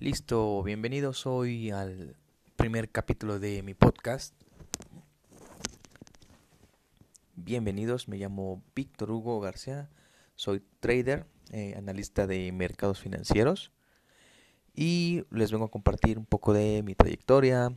Listo, 0.00 0.62
bienvenidos 0.62 1.26
hoy 1.26 1.72
al 1.72 2.14
primer 2.54 2.88
capítulo 2.88 3.40
de 3.40 3.64
mi 3.64 3.74
podcast. 3.74 4.32
Bienvenidos, 7.34 8.06
me 8.06 8.16
llamo 8.16 8.62
Víctor 8.76 9.10
Hugo 9.10 9.40
García, 9.40 9.90
soy 10.36 10.62
trader, 10.78 11.26
eh, 11.50 11.74
analista 11.76 12.28
de 12.28 12.52
mercados 12.52 13.00
financieros 13.00 13.72
y 14.72 15.24
les 15.32 15.50
vengo 15.50 15.64
a 15.64 15.70
compartir 15.72 16.16
un 16.16 16.26
poco 16.26 16.52
de 16.52 16.84
mi 16.84 16.94
trayectoria, 16.94 17.72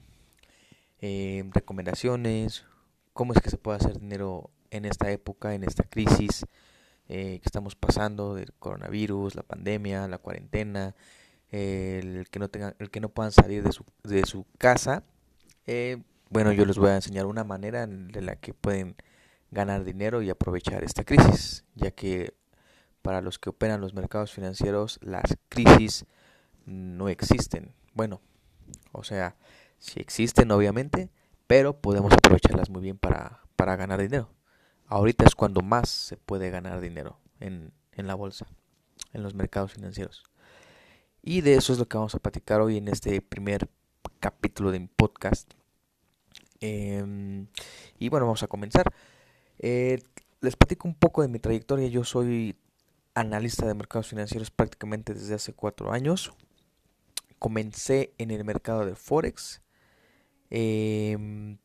eh, 1.00 1.44
recomendaciones, 1.56 2.66
cómo 3.14 3.34
es 3.34 3.42
que 3.42 3.50
se 3.50 3.58
puede 3.58 3.78
hacer 3.78 4.00
dinero 4.00 4.52
en 4.70 4.86
esta 4.86 5.10
época, 5.10 5.56
en 5.56 5.64
esta 5.64 5.86
crisis 5.86 6.46
eh, 7.10 7.40
que 7.40 7.48
estamos 7.48 7.74
pasando 7.74 8.36
del 8.36 8.54
coronavirus, 8.54 9.34
la 9.34 9.44
pandemia, 9.44 10.08
la 10.08 10.20
cuarentena, 10.20 10.96
el 11.52 12.28
que 12.30 12.40
no 12.40 12.50
tengan, 12.50 12.76
el 12.80 12.90
que 12.90 13.00
no 13.00 13.10
puedan 13.10 13.32
salir 13.32 13.64
de 13.64 13.72
su, 13.72 13.86
de 14.04 14.26
su 14.26 14.46
casa. 14.58 15.04
Eh, 15.66 16.02
bueno, 16.30 16.52
yo 16.52 16.66
les 16.66 16.78
voy 16.78 16.90
a 16.90 16.96
enseñar 16.96 17.26
una 17.26 17.44
manera 17.44 17.84
en 17.84 18.26
la 18.26 18.36
que 18.36 18.54
pueden 18.54 18.96
ganar 19.52 19.84
dinero 19.84 20.22
y 20.22 20.30
aprovechar 20.30 20.84
esta 20.84 21.04
crisis, 21.04 21.66
ya 21.76 21.92
que 21.92 22.34
para 23.02 23.22
los 23.22 23.38
que 23.40 23.50
operan 23.50 23.82
los 23.82 23.94
mercados 23.94 24.32
financieros 24.32 25.00
las 25.02 25.38
crisis 25.50 26.06
no 26.66 27.10
existen. 27.10 27.74
Bueno, 27.94 28.22
o 28.94 29.04
sea, 29.04 29.36
sí 29.78 30.00
existen 30.00 30.52
obviamente, 30.52 31.10
pero 31.48 31.82
podemos 31.82 32.14
aprovecharlas 32.14 32.70
muy 32.70 32.82
bien 32.82 32.98
para, 32.98 33.42
para 33.56 33.76
ganar 33.76 34.02
dinero 34.02 34.30
ahorita 34.92 35.24
es 35.26 35.36
cuando 35.36 35.62
más 35.62 35.90
se 35.90 36.18
puede 36.18 36.50
ganar 36.50 36.82
dinero 36.82 37.18
en, 37.40 37.74
la 37.96 38.14
bolsa, 38.14 38.46
en 39.14 39.24
los 39.24 39.34
mercados 39.34 39.72
financieros. 39.72 40.24
Y 41.24 41.42
de 41.42 41.54
eso 41.54 41.72
es 41.72 41.80
lo 41.80 41.88
que 41.88 41.98
vamos 41.98 42.16
a 42.16 42.20
platicar 42.20 42.62
hoy 42.62 42.78
en 42.78 42.88
este 42.88 43.22
primer 43.22 43.70
capítulo 44.20 44.72
de 44.72 44.80
mi 44.80 44.88
podcast. 44.88 45.54
Em, 46.60 47.48
y 48.00 48.10
bueno, 48.10 48.26
vamos 48.26 48.42
a 48.42 48.48
comenzar. 48.48 48.92
Eh, 49.60 50.00
les 50.42 50.56
platico 50.56 50.88
un 50.88 50.96
poco 50.96 51.22
de 51.22 51.28
mi 51.28 51.38
trayectoria. 51.38 51.88
Yo 51.88 52.04
soy 52.04 52.56
analista 53.14 53.68
de 53.68 53.76
mercados 53.76 54.08
financieros 54.08 54.50
prácticamente 54.50 55.14
desde 55.14 55.36
hace 55.36 55.54
cuatro 55.54 55.92
años. 55.92 56.32
Comencé 57.38 58.14
en 58.18 58.32
el 58.32 58.44
mercado 58.44 58.86
de 58.86 58.96
Forex. 58.96 59.62
Em, 60.50 61.58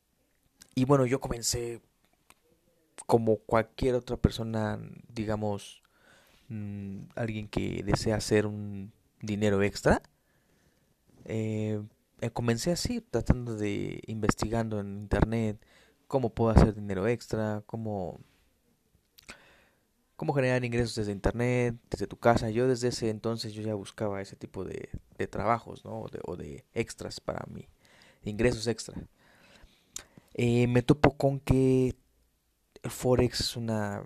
y 0.74 0.84
bueno, 0.84 1.06
yo 1.06 1.20
comencé 1.20 1.80
como 3.06 3.38
cualquier 3.38 3.94
otra 3.94 4.16
persona, 4.18 4.78
digamos, 5.08 5.82
mm, 6.48 7.00
alguien 7.14 7.48
que 7.48 7.82
desea 7.84 8.16
hacer 8.16 8.46
un 8.46 8.92
dinero 9.20 9.62
extra, 9.62 10.02
eh, 11.24 11.82
eh, 12.20 12.30
comencé 12.30 12.72
así, 12.72 13.00
tratando 13.00 13.56
de 13.56 14.02
investigando 14.06 14.80
en 14.80 14.98
internet 14.98 15.58
cómo 16.06 16.30
puedo 16.30 16.50
hacer 16.50 16.74
dinero 16.74 17.06
extra, 17.08 17.62
cómo, 17.66 18.20
cómo 20.16 20.32
generar 20.34 20.64
ingresos 20.64 20.94
desde 20.94 21.12
internet, 21.12 21.76
desde 21.90 22.06
tu 22.06 22.16
casa. 22.16 22.50
Yo 22.50 22.68
desde 22.68 22.88
ese 22.88 23.10
entonces 23.10 23.52
yo 23.54 23.62
ya 23.62 23.74
buscaba 23.74 24.22
ese 24.22 24.36
tipo 24.36 24.64
de, 24.64 24.88
trabajos, 25.28 25.84
¿no? 25.84 26.06
O 26.24 26.36
de, 26.36 26.64
extras 26.74 27.20
para 27.20 27.44
mí, 27.52 27.68
ingresos 28.24 28.66
extra. 28.66 28.96
Eh, 30.34 30.66
me 30.68 30.82
topo 30.82 31.16
con 31.16 31.40
que 31.40 31.96
Forex 32.84 33.40
es 33.40 33.56
una, 33.56 34.04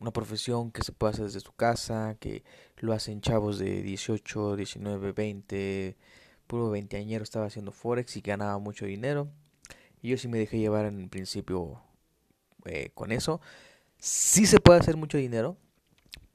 una 0.00 0.12
profesión 0.12 0.70
que 0.70 0.82
se 0.82 0.92
puede 0.92 1.12
hacer 1.12 1.26
desde 1.26 1.40
su 1.40 1.52
casa, 1.52 2.16
que 2.20 2.44
lo 2.78 2.92
hacen 2.92 3.20
chavos 3.20 3.58
de 3.58 3.82
18, 3.82 4.56
19, 4.56 5.12
20, 5.12 5.96
puro 6.46 6.70
20 6.70 6.96
añero 6.96 7.24
estaba 7.24 7.46
haciendo 7.46 7.72
Forex 7.72 8.16
y 8.16 8.20
ganaba 8.20 8.58
mucho 8.58 8.86
dinero. 8.86 9.28
Y 10.02 10.10
yo 10.10 10.16
sí 10.16 10.28
me 10.28 10.38
dejé 10.38 10.58
llevar 10.58 10.86
en 10.86 11.08
principio 11.08 11.82
eh, 12.64 12.90
con 12.94 13.12
eso. 13.12 13.40
Sí 13.98 14.46
se 14.46 14.60
puede 14.60 14.80
hacer 14.80 14.96
mucho 14.96 15.18
dinero, 15.18 15.56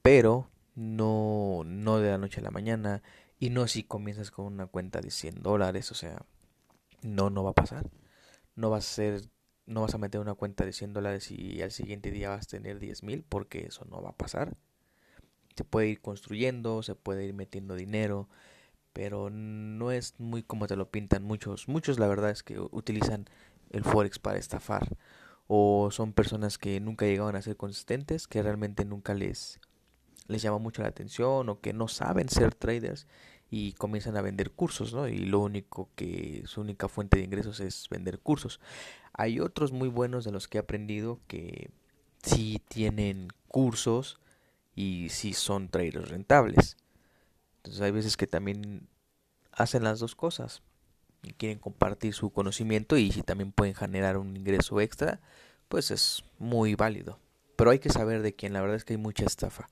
pero 0.02 0.50
no, 0.74 1.62
no 1.64 1.98
de 1.98 2.10
la 2.10 2.18
noche 2.18 2.40
a 2.40 2.44
la 2.44 2.50
mañana. 2.50 3.02
Y 3.38 3.50
no 3.50 3.66
si 3.66 3.82
comienzas 3.84 4.30
con 4.30 4.46
una 4.46 4.66
cuenta 4.66 5.00
de 5.00 5.10
100 5.10 5.42
dólares, 5.42 5.90
o 5.90 5.94
sea, 5.94 6.24
no, 7.02 7.30
no 7.30 7.44
va 7.44 7.50
a 7.50 7.54
pasar. 7.54 7.90
No 8.56 8.70
va 8.70 8.78
a 8.78 8.82
ser 8.82 9.22
no 9.66 9.82
vas 9.82 9.94
a 9.94 9.98
meter 9.98 10.20
una 10.20 10.34
cuenta 10.34 10.64
de 10.64 10.72
100 10.72 10.92
dólares 10.92 11.30
y 11.30 11.62
al 11.62 11.70
siguiente 11.70 12.10
día 12.10 12.30
vas 12.30 12.46
a 12.46 12.50
tener 12.50 12.78
10 12.78 13.02
mil 13.02 13.24
porque 13.24 13.66
eso 13.66 13.84
no 13.86 14.02
va 14.02 14.10
a 14.10 14.16
pasar. 14.16 14.56
Se 15.56 15.64
puede 15.64 15.88
ir 15.88 16.00
construyendo, 16.00 16.82
se 16.82 16.94
puede 16.94 17.24
ir 17.24 17.34
metiendo 17.34 17.74
dinero, 17.76 18.28
pero 18.92 19.30
no 19.30 19.92
es 19.92 20.14
muy 20.18 20.42
como 20.42 20.66
te 20.66 20.76
lo 20.76 20.90
pintan 20.90 21.22
muchos. 21.24 21.68
Muchos 21.68 21.98
la 21.98 22.08
verdad 22.08 22.30
es 22.30 22.42
que 22.42 22.58
utilizan 22.58 23.26
el 23.70 23.84
forex 23.84 24.18
para 24.18 24.38
estafar 24.38 24.96
o 25.46 25.90
son 25.90 26.12
personas 26.12 26.58
que 26.58 26.80
nunca 26.80 27.06
llegaban 27.06 27.36
a 27.36 27.42
ser 27.42 27.56
consistentes, 27.56 28.26
que 28.26 28.42
realmente 28.42 28.84
nunca 28.84 29.14
les 29.14 29.60
les 30.26 30.42
llama 30.42 30.58
mucho 30.58 30.82
la 30.82 30.88
atención 30.88 31.48
o 31.48 31.60
que 31.60 31.72
no 31.72 31.88
saben 31.88 32.28
ser 32.28 32.54
traders 32.54 33.06
y 33.50 33.72
comienzan 33.74 34.16
a 34.16 34.22
vender 34.22 34.52
cursos, 34.52 34.94
¿no? 34.94 35.06
Y 35.06 35.18
lo 35.18 35.40
único 35.40 35.90
que 35.94 36.42
su 36.46 36.60
única 36.60 36.88
fuente 36.88 37.18
de 37.18 37.24
ingresos 37.24 37.60
es 37.60 37.88
vender 37.90 38.18
cursos. 38.18 38.60
Hay 39.14 39.40
otros 39.40 39.72
muy 39.72 39.88
buenos 39.88 40.24
de 40.24 40.32
los 40.32 40.48
que 40.48 40.58
he 40.58 40.60
aprendido 40.60 41.20
que 41.28 41.70
sí 42.22 42.60
tienen 42.68 43.28
cursos 43.48 44.18
y 44.74 45.08
sí 45.10 45.32
son 45.32 45.68
traders 45.68 46.08
rentables. 46.08 46.76
Entonces 47.58 47.80
hay 47.80 47.92
veces 47.92 48.16
que 48.16 48.26
también 48.26 48.88
hacen 49.52 49.84
las 49.84 50.00
dos 50.00 50.14
cosas 50.14 50.62
y 51.22 51.32
quieren 51.32 51.58
compartir 51.58 52.12
su 52.12 52.30
conocimiento 52.30 52.96
y 52.96 53.12
si 53.12 53.22
también 53.22 53.52
pueden 53.52 53.74
generar 53.74 54.18
un 54.18 54.36
ingreso 54.36 54.80
extra, 54.80 55.20
pues 55.68 55.90
es 55.90 56.24
muy 56.38 56.74
válido. 56.74 57.18
Pero 57.56 57.70
hay 57.70 57.78
que 57.78 57.90
saber 57.90 58.20
de 58.20 58.34
quién, 58.34 58.52
la 58.52 58.60
verdad 58.60 58.76
es 58.76 58.84
que 58.84 58.94
hay 58.94 58.98
mucha 58.98 59.24
estafa. 59.24 59.68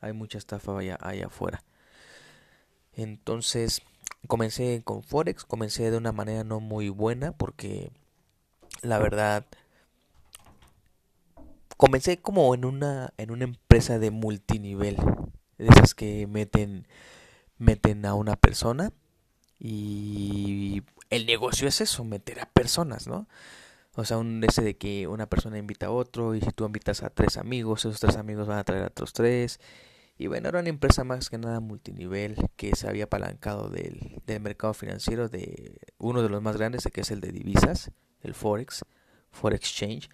Hay 0.00 0.12
mucha 0.12 0.36
estafa 0.36 0.76
allá, 0.76 0.98
allá 1.00 1.26
afuera. 1.26 1.62
Entonces, 2.92 3.82
comencé 4.26 4.82
con 4.84 5.02
Forex, 5.02 5.44
comencé 5.44 5.90
de 5.90 5.96
una 5.96 6.12
manera 6.12 6.44
no 6.44 6.60
muy 6.60 6.88
buena 6.88 7.32
porque 7.32 7.92
la 8.84 8.98
verdad, 8.98 9.46
comencé 11.76 12.18
como 12.18 12.54
en 12.54 12.64
una, 12.64 13.12
en 13.16 13.30
una 13.30 13.44
empresa 13.44 13.98
de 13.98 14.10
multinivel, 14.10 14.96
de 15.58 15.66
esas 15.66 15.94
que 15.94 16.26
meten, 16.26 16.86
meten 17.58 18.06
a 18.06 18.14
una 18.14 18.36
persona 18.36 18.92
y 19.58 20.82
el 21.10 21.26
negocio 21.26 21.68
es 21.68 21.80
eso, 21.80 22.04
meter 22.04 22.40
a 22.40 22.46
personas, 22.46 23.06
¿no? 23.06 23.26
O 23.96 24.04
sea, 24.04 24.18
un 24.18 24.42
ese 24.44 24.62
de 24.62 24.76
que 24.76 25.06
una 25.06 25.26
persona 25.26 25.58
invita 25.58 25.86
a 25.86 25.90
otro 25.90 26.34
y 26.34 26.40
si 26.40 26.50
tú 26.50 26.66
invitas 26.66 27.02
a 27.02 27.10
tres 27.10 27.36
amigos, 27.36 27.80
esos 27.84 28.00
tres 28.00 28.16
amigos 28.16 28.48
van 28.48 28.58
a 28.58 28.64
traer 28.64 28.84
a 28.84 28.86
otros 28.88 29.12
tres. 29.12 29.60
Y 30.18 30.26
bueno, 30.26 30.48
era 30.48 30.60
una 30.60 30.68
empresa 30.68 31.04
más 31.04 31.30
que 31.30 31.38
nada 31.38 31.60
multinivel 31.60 32.36
que 32.56 32.74
se 32.76 32.88
había 32.88 33.04
apalancado 33.04 33.68
del, 33.68 34.20
del 34.26 34.40
mercado 34.40 34.74
financiero 34.74 35.28
de 35.28 35.78
uno 35.98 36.22
de 36.22 36.28
los 36.28 36.42
más 36.42 36.56
grandes, 36.56 36.88
que 36.92 37.00
es 37.02 37.10
el 37.10 37.20
de 37.20 37.32
divisas 37.32 37.92
el 38.24 38.34
Forex, 38.34 38.84
Forex 39.30 39.60
Exchange. 39.68 40.10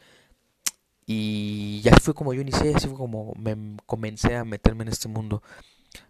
Y 1.07 1.81
ya 1.83 1.97
fue 2.01 2.15
como 2.15 2.35
yo 2.35 2.41
inicié, 2.41 2.75
así 2.75 2.87
fue 2.87 2.97
como 2.97 3.33
me 3.37 3.77
comencé 3.87 4.37
a 4.37 4.45
meterme 4.45 4.83
en 4.83 4.89
este 4.89 5.09
mundo. 5.09 5.43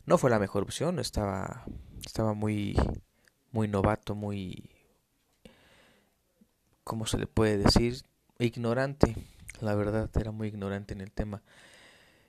No 0.05 0.19
fue 0.19 0.31
la 0.31 0.39
mejor 0.39 0.62
opción, 0.62 0.99
estaba, 0.99 1.65
estaba 2.05 2.34
muy, 2.34 2.77
muy 3.53 3.69
novato, 3.69 4.15
muy, 4.15 4.69
¿cómo 6.84 7.06
se 7.06 7.19
le 7.19 7.27
puede 7.27 7.59
decir? 7.59 8.03
Ignorante, 8.39 9.15
la 9.60 9.75
verdad, 9.75 10.10
era 10.19 10.33
muy 10.33 10.49
ignorante 10.49 10.93
en 10.93 11.00
el 11.00 11.12
tema. 11.12 11.43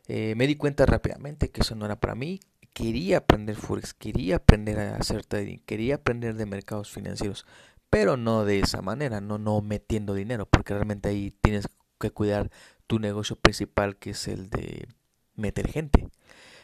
Eh, 0.08 0.36
me 0.36 0.48
di 0.48 0.56
cuenta 0.56 0.86
rápidamente 0.86 1.50
que 1.50 1.62
eso 1.62 1.76
no 1.76 1.86
era 1.86 2.00
para 2.00 2.16
mí. 2.16 2.40
Quería 2.74 3.18
aprender 3.18 3.56
Forex, 3.56 3.94
quería 3.94 4.38
aprender 4.38 4.80
a 4.80 4.96
hacer 4.96 5.26
trading, 5.26 5.58
quería 5.66 5.96
aprender 5.96 6.36
de 6.36 6.46
mercados 6.46 6.90
financieros, 6.90 7.46
pero 7.92 8.16
no 8.16 8.46
de 8.46 8.62
esa 8.62 8.82
manera, 8.82 9.20
no, 9.20 9.38
no 9.38 9.62
metiendo 9.62 10.14
dinero, 10.14 10.46
porque 10.48 10.74
realmente 10.74 11.10
ahí 11.10 11.30
tienes 11.42 11.68
que 12.00 12.10
cuidar 12.10 12.50
tu 12.88 13.00
negocio 13.00 13.36
principal 13.36 13.98
que 13.98 14.12
es 14.12 14.30
el 14.30 14.50
de 14.50 14.88
meter 15.36 15.68
gente. 15.68 16.08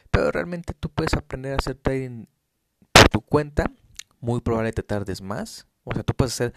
Pero 0.09 0.31
realmente 0.31 0.73
tú 0.73 0.89
puedes 0.89 1.13
aprender 1.15 1.51
a 1.51 1.57
hacer 1.57 1.75
trading 1.75 2.27
por 2.93 3.09
tu 3.09 3.19
cuenta, 3.19 3.65
muy 4.21 4.39
probable 4.39 4.71
te 4.71 4.83
tardes 4.83 5.21
más, 5.21 5.67
o 5.83 5.93
sea, 5.93 6.03
tú 6.03 6.13
puedes 6.13 6.33
hacer, 6.33 6.53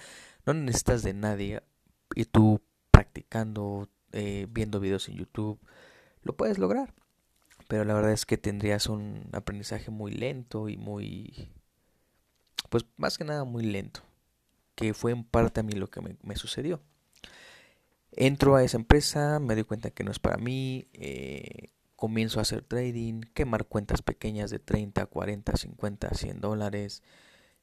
no 0.47 0.55
necesitas 0.55 1.03
de 1.03 1.15
nadie 1.15 1.63
y 2.15 2.25
tú 2.25 2.63
practicando, 2.93 3.89
eh, 4.13 4.47
viendo 4.51 4.79
videos 4.79 5.09
en 5.09 5.17
YouTube, 5.17 5.59
lo 6.23 6.37
puedes 6.37 6.59
lograr. 6.59 6.95
Pero 7.67 7.85
la 7.85 7.95
verdad 7.95 8.13
es 8.13 8.25
que 8.25 8.39
tendrías 8.39 8.87
un 8.87 9.29
aprendizaje 9.33 9.91
muy 9.91 10.13
lento 10.13 10.69
y 10.69 10.77
muy, 10.77 11.51
pues 12.69 12.87
más 12.97 13.19
que 13.19 13.25
nada 13.25 13.43
muy 13.43 13.65
lento 13.65 14.03
que 14.81 14.95
fue 14.95 15.13
en 15.13 15.25
parte 15.25 15.61
a 15.61 15.63
mí 15.63 15.75
lo 15.75 15.91
que 15.91 16.01
me, 16.01 16.37
sucedió. 16.37 16.81
Entro 18.13 18.57
a 18.57 18.65
esa 18.65 18.79
empresa, 18.79 19.39
me 19.39 19.55
doy 19.55 19.65
cuenta 19.65 19.91
que 19.91 20.05
no 20.05 20.11
es 20.11 20.19
para 20.19 20.39
mí, 20.39 20.89
eh, 20.95 21.69
comienzo 21.97 22.39
a 22.39 22.43
hacer 22.43 22.63
trading, 22.63 23.21
quemar 23.35 23.67
cuentas 23.67 24.01
pequeñas 24.01 24.51
de 24.51 24.59
30, 24.59 25.05
40, 25.05 25.55
50, 25.55 26.15
100 26.15 26.41
dólares. 26.41 27.03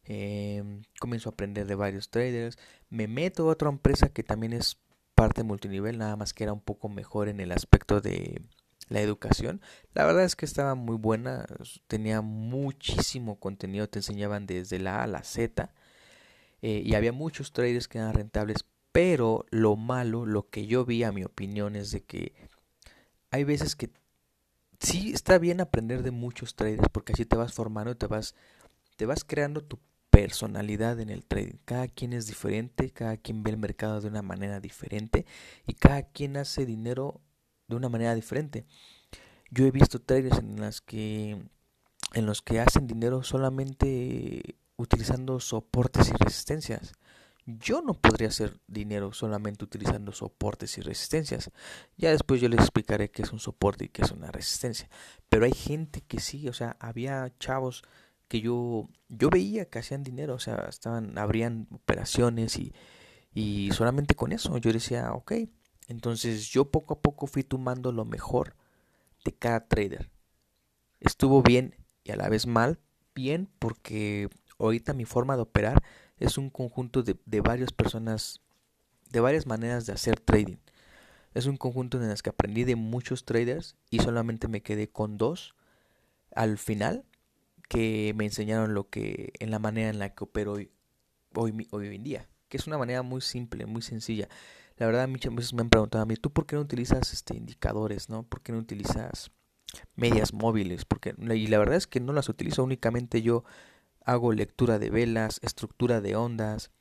Eh, 0.04 0.64
comienzo 1.00 1.30
a 1.30 1.32
aprender 1.32 1.66
de 1.66 1.74
varios 1.74 2.12
traders. 2.12 2.60
Me 2.90 3.08
meto 3.08 3.50
a 3.50 3.52
otra 3.52 3.70
empresa 3.70 4.10
que 4.10 4.22
también 4.22 4.54
es 4.54 4.78
parte 5.16 5.42
multinivel, 5.42 5.98
nada 5.98 6.16
más 6.18 6.36
que 6.36 6.44
era 6.44 6.54
un 6.54 6.62
poco 6.62 6.88
mejor 6.88 7.30
en 7.30 7.40
el 7.40 7.52
aspecto 7.52 8.00
de 8.00 8.42
la 8.90 9.02
educación. 9.02 9.60
La 9.96 10.06
verdad 10.06 10.24
es 10.24 10.36
que 10.36 10.46
estaba 10.46 10.76
muy 10.76 10.98
buena, 10.98 11.48
tenía 11.88 12.22
muchísimo 12.22 13.40
contenido, 13.40 13.90
te 13.90 14.00
enseñaban 14.00 14.46
desde 14.46 14.78
la 14.78 15.00
A 15.00 15.04
a 15.06 15.08
la 15.08 15.24
Z 15.24 15.74
eh, 16.62 16.82
y 16.86 16.96
había 16.96 17.12
muchos 17.12 17.52
traders 17.52 17.88
que 17.88 17.98
eran 17.98 18.14
rentables, 18.14 18.66
pero 18.92 19.46
lo 19.50 19.76
malo, 19.76 20.26
lo 20.26 20.50
que 20.50 20.66
yo 20.66 20.86
vi 20.86 21.04
a 21.04 21.12
mi 21.12 21.24
opinión 21.24 21.76
es 21.76 21.92
de 21.92 22.02
que 22.02 22.34
hay 23.32 23.44
veces 23.44 23.76
que 23.76 23.92
sí 24.80 25.12
está 25.14 25.38
bien 25.38 25.62
aprender 25.62 26.04
de 26.04 26.12
muchos 26.12 26.56
traders 26.56 26.90
porque 26.92 27.14
así 27.14 27.26
te 27.26 27.36
vas 27.36 27.54
formando, 27.54 27.96
te 27.96 28.08
vas, 28.08 28.36
te 28.96 29.06
vas 29.06 29.24
creando 29.24 29.64
tu 29.64 29.80
personalidad 30.10 31.00
en 31.00 31.10
el 31.10 31.26
trading. 31.26 31.58
Cada 31.66 31.88
quien 31.88 32.14
es 32.14 32.26
diferente, 32.28 32.90
cada 32.92 33.18
quien 33.18 33.44
ve 33.44 33.52
el 33.52 33.58
mercado 33.58 34.02
de 34.02 34.08
una 34.08 34.22
manera 34.22 34.60
diferente 34.60 35.26
y 35.68 35.74
cada 35.74 36.04
quien 36.04 36.38
hace 36.38 36.66
dinero 36.66 37.22
de 37.68 37.76
una 37.76 37.90
manera 37.90 38.16
diferente. 38.16 38.66
Yo 39.52 39.66
he 39.66 39.72
visto 39.72 40.02
traders 40.02 40.40
en 40.40 40.60
las 40.60 40.82
que 40.82 41.38
en 42.14 42.26
los 42.26 42.42
que 42.42 42.60
hacen 42.60 42.88
dinero 42.88 43.22
solamente 43.22 44.56
utilizando 44.78 45.40
soportes 45.40 46.10
y 46.10 46.14
resistencias. 46.14 46.94
Yo 47.46 47.82
no 47.82 47.94
podría 47.94 48.28
hacer 48.28 48.60
dinero 48.68 49.14
solamente 49.14 49.64
utilizando 49.64 50.12
soportes 50.12 50.78
y 50.78 50.82
resistencias. 50.82 51.52
Ya 51.98 52.12
después 52.12 52.42
yo 52.42 52.50
les 52.50 52.60
explicaré 52.60 53.10
qué 53.10 53.22
es 53.22 53.32
un 53.32 53.40
soporte 53.40 53.86
y 53.86 53.90
qué 53.90 54.02
es 54.02 54.12
una 54.12 54.32
resistencia. 54.32 54.90
Pero 55.30 55.46
hay 55.46 55.54
gente 55.54 56.02
que 56.02 56.20
sí, 56.20 56.48
o 56.50 56.54
sea, 56.54 56.76
había 56.80 57.32
chavos 57.40 57.84
que 58.28 58.42
yo 58.42 58.90
yo 59.08 59.30
veía 59.30 59.70
que 59.70 59.80
hacían 59.80 60.04
dinero, 60.04 60.36
o 60.36 60.40
sea, 60.40 60.66
estaban 60.68 61.18
abrían 61.18 61.68
operaciones 61.72 62.58
y 62.58 62.74
y 63.34 63.70
solamente 63.72 64.16
con 64.16 64.32
eso 64.32 64.58
yo 64.58 64.74
decía, 64.74 65.14
ok, 65.14 65.34
entonces 65.88 66.50
yo 66.50 66.72
poco 66.72 66.96
a 66.96 67.02
poco 67.02 67.28
fui 67.28 67.44
tomando 67.44 67.92
lo 67.92 68.04
mejor 68.04 68.56
de 69.24 69.32
cada 69.32 69.68
trader. 69.68 70.10
Estuvo 71.00 71.44
bien 71.44 71.76
y 72.04 72.12
a 72.12 72.16
la 72.16 72.30
vez 72.30 72.48
mal, 72.48 72.80
bien 73.14 73.48
porque 73.60 74.30
ahorita 74.60 74.94
mi 74.94 75.06
forma 75.06 75.36
de 75.36 75.44
operar 75.44 75.84
es 76.18 76.38
un 76.38 76.50
conjunto 76.50 77.04
de, 77.04 77.16
de 77.26 77.42
varias 77.42 77.72
personas, 77.72 78.42
de 79.10 79.20
varias 79.20 79.46
maneras 79.46 79.86
de 79.86 79.94
hacer 79.94 80.20
trading. 80.20 80.58
Es 81.34 81.46
un 81.46 81.58
conjunto 81.58 82.02
en 82.02 82.10
el 82.10 82.22
que 82.22 82.30
aprendí 82.30 82.64
de 82.64 82.76
muchos 82.76 83.26
traders 83.26 83.76
y 83.90 84.00
solamente 84.00 84.48
me 84.48 84.62
quedé 84.62 84.90
con 84.90 85.18
dos 85.18 85.56
al 86.36 86.58
final 86.58 87.06
que 87.70 88.14
me 88.16 88.26
enseñaron 88.26 88.74
lo 88.74 88.90
que 88.90 89.34
en 89.40 89.52
la 89.52 89.60
manera 89.60 89.90
en 89.90 90.00
la 90.00 90.14
que 90.14 90.24
opero 90.24 90.54
hoy, 90.54 90.72
hoy, 91.36 91.68
hoy 91.72 91.96
en 91.96 92.04
día, 92.04 92.30
que 92.48 92.58
es 92.58 92.68
una 92.68 92.78
manera 92.78 93.02
muy 93.02 93.22
simple, 93.22 93.66
muy 93.66 93.82
sencilla. 93.82 94.30
La 94.78 94.86
verdad, 94.86 95.08
muchas 95.08 95.34
veces 95.34 95.54
me 95.54 95.62
han 95.62 95.70
preguntado 95.70 96.04
a 96.04 96.06
mí, 96.06 96.16
¿tú 96.16 96.32
por 96.32 96.46
qué 96.46 96.56
no 96.56 96.62
utilizas 96.62 97.12
este 97.12 97.36
indicadores, 97.36 98.10
no? 98.10 98.24
¿Por 98.24 98.42
qué 98.42 98.52
no 98.52 98.60
utilizas 98.60 99.32
medias 99.96 100.34
móviles? 100.34 100.86
Porque 100.86 101.16
y 101.18 101.48
la 101.48 101.58
verdad 101.58 101.76
es 101.76 101.88
que 101.88 102.00
no 102.00 102.14
las 102.14 102.30
utilizo 102.30 102.64
únicamente 102.64 103.22
yo 103.22 103.44
hago 104.08 104.32
lectura 104.32 104.80
de 104.80 104.90
velas, 104.90 105.40
estructura 105.44 106.00
de 106.00 106.16
ondas, 106.16 106.72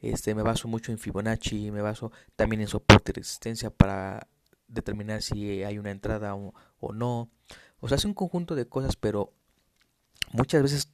este 0.00 0.34
me 0.34 0.42
baso 0.42 0.68
mucho 0.68 0.92
en 0.92 0.98
Fibonacci, 0.98 1.70
me 1.70 1.80
baso 1.80 2.12
también 2.36 2.60
en 2.60 2.68
soporte 2.68 3.12
y 3.12 3.14
resistencia 3.14 3.70
para 3.70 4.28
determinar 4.68 5.22
si 5.22 5.64
hay 5.64 5.78
una 5.78 5.90
entrada 5.90 6.34
o, 6.34 6.52
no. 6.92 7.30
O 7.80 7.88
sea, 7.88 7.96
es 7.96 8.04
un 8.04 8.12
conjunto 8.12 8.54
de 8.54 8.68
cosas, 8.68 8.94
pero 8.94 9.32
muchas 10.32 10.62
veces 10.62 10.92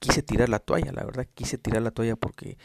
quise 0.00 0.20
tirar 0.24 0.48
la 0.48 0.58
toalla, 0.58 0.90
la 0.90 1.04
verdad 1.04 1.28
quise 1.32 1.58
tirar 1.58 1.82
la 1.82 1.92
toalla 1.92 2.16
porque 2.16 2.58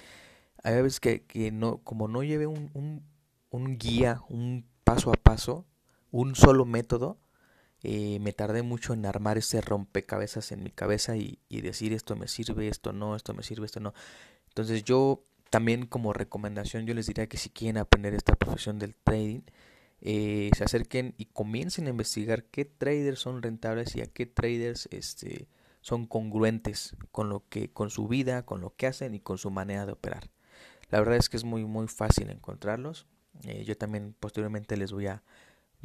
hay 0.64 0.82
veces 0.82 1.00
que, 1.00 1.24
que 1.24 1.52
no, 1.52 1.78
como 1.84 2.08
no 2.08 2.24
llevé 2.24 2.48
un, 2.48 2.72
un, 2.74 3.06
un, 3.52 3.78
guía, 3.78 4.22
un 4.28 4.66
paso 4.84 5.12
a 5.12 5.14
paso, 5.14 5.68
un 6.10 6.34
solo 6.34 6.66
método, 6.66 7.20
eh, 7.88 8.20
me 8.20 8.34
tardé 8.34 8.64
mucho 8.64 8.94
en 8.94 9.06
armar 9.06 9.38
ese 9.38 9.62
rompecabezas 9.62 10.52
en 10.52 10.64
mi 10.64 10.72
cabeza 10.72 11.18
y, 11.18 11.40
decir 11.50 11.94
esto 11.94 12.16
me 12.16 12.28
sirve, 12.28 12.68
esto 12.68 12.94
no, 12.94 13.16
esto 13.16 13.34
me 13.34 13.44
sirve, 13.44 13.68
esto 13.68 13.80
no. 13.80 13.94
Entonces 14.48 14.84
yo 14.84 15.24
también 15.52 15.86
como 15.86 16.12
recomendación 16.12 16.86
yo 16.88 16.94
les 16.96 17.08
diría 17.08 17.28
que 17.28 17.38
si 17.38 17.50
quieren 17.50 17.78
aprender 17.78 18.16
esta 18.16 18.36
profesión 18.36 18.80
del 18.80 18.96
trading, 18.96 19.42
eh, 20.02 20.50
se 20.58 20.64
acerquen 20.64 21.14
y 21.18 21.26
comiencen 21.26 21.88
a 21.88 21.92
investigar 21.92 22.46
qué 22.46 22.66
traders 22.66 23.20
son 23.20 23.42
rentables 23.42 23.96
y 23.96 24.02
a 24.02 24.08
qué 24.08 24.26
traders 24.26 24.88
este, 24.92 25.48
son 25.81 26.08
congruentes 26.08 26.96
con 27.12 27.30
lo 27.30 27.48
que 27.50 27.72
con 27.72 27.92
su 27.92 28.08
vida, 28.08 28.46
con 28.46 28.62
lo 28.62 28.76
que 28.76 28.88
hacen 28.88 29.14
y 29.14 29.20
con 29.20 29.38
su 29.38 29.52
manera 29.52 29.86
de 29.86 29.92
operar. 29.92 30.30
La 30.90 31.00
verdad 31.00 31.18
es 31.18 31.30
que 31.30 31.38
es 31.38 31.44
muy 31.44 31.66
muy 31.66 31.88
fácil 31.88 32.30
encontrarlos. 32.31 33.06
Eh, 33.44 33.64
yo 33.64 33.78
también 33.78 34.16
posteriormente 34.20 34.78
les 34.78 34.92
voy 34.92 35.08
a 35.08 35.24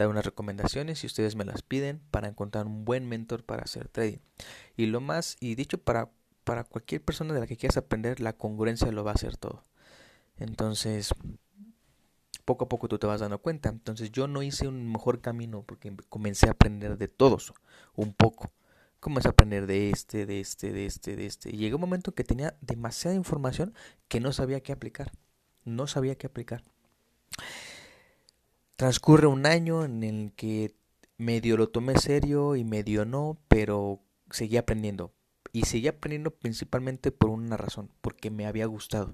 dar 0.01 0.09
unas 0.09 0.25
recomendaciones 0.25 0.99
si 0.99 1.07
ustedes 1.07 1.37
me 1.37 1.45
las 1.45 1.63
piden 1.63 2.01
para 2.11 2.29
encontrar 2.29 2.67
un 2.67 2.85
buen 2.85 3.09
mentor 3.09 3.45
para 3.45 3.63
hacer 3.63 3.89
trading. 3.89 4.19
Y 4.77 4.87
lo 4.87 5.01
más 5.01 5.37
y 5.41 5.55
dicho 5.55 5.79
para 5.79 6.11
para 6.45 6.65
cualquier 6.65 7.05
persona 7.05 7.35
de 7.35 7.41
la 7.41 7.47
que 7.47 7.57
quieras 7.57 7.77
aprender, 7.77 8.19
la 8.19 8.33
congruencia 8.33 8.91
lo 8.91 9.05
va 9.05 9.13
a 9.13 9.15
hacer 9.15 9.37
todo. 9.37 9.65
Entonces, 10.39 11.15
poco 12.45 12.65
a 12.65 12.69
poco 12.69 12.89
tú 12.89 12.99
te 12.99 13.07
vas 13.07 13.21
dando 13.21 13.41
cuenta. 13.41 13.69
Entonces 13.69 14.11
yo 14.11 14.27
no 14.27 14.43
hice 14.43 14.67
un 14.67 14.91
mejor 14.91 15.21
camino 15.21 15.63
porque 15.63 15.95
comencé 16.09 16.49
a 16.49 16.53
aprender 16.53 16.99
de 16.99 17.09
todos, 17.09 17.53
un 17.95 18.15
poco 18.15 18.51
comencé 19.01 19.29
a 19.29 19.31
aprender 19.33 19.67
de 19.67 19.91
este, 19.91 20.27
de 20.27 20.41
este, 20.41 20.73
de 20.73 20.87
este, 20.87 21.17
de 21.17 21.27
este. 21.27 21.51
Y 21.51 21.57
llegó 21.57 21.77
un 21.77 21.81
momento 21.81 22.13
que 22.13 22.23
tenía 22.23 22.57
demasiada 22.61 23.17
información 23.17 23.75
que 24.09 24.21
no 24.21 24.33
sabía 24.33 24.61
qué 24.61 24.73
aplicar. 24.73 25.11
No 25.65 25.87
sabía 25.87 26.15
qué 26.17 26.27
aplicar. 26.27 26.63
Transcurre 28.81 29.27
un 29.27 29.45
año 29.45 29.85
en 29.85 30.03
el 30.03 30.33
que 30.33 30.75
medio 31.19 31.59
lo 31.59 31.69
tomé 31.69 31.99
serio 31.99 32.57
y 32.57 32.65
medio 32.65 33.05
no, 33.05 33.37
pero 33.47 34.01
seguí 34.31 34.57
aprendiendo. 34.57 35.13
Y 35.53 35.67
seguí 35.67 35.87
aprendiendo 35.87 36.31
principalmente 36.31 37.13
por 37.13 37.29
una 37.29 37.59
razón, 37.59 37.91
porque 38.01 38.31
me 38.31 38.47
había 38.47 38.65
gustado. 38.65 39.13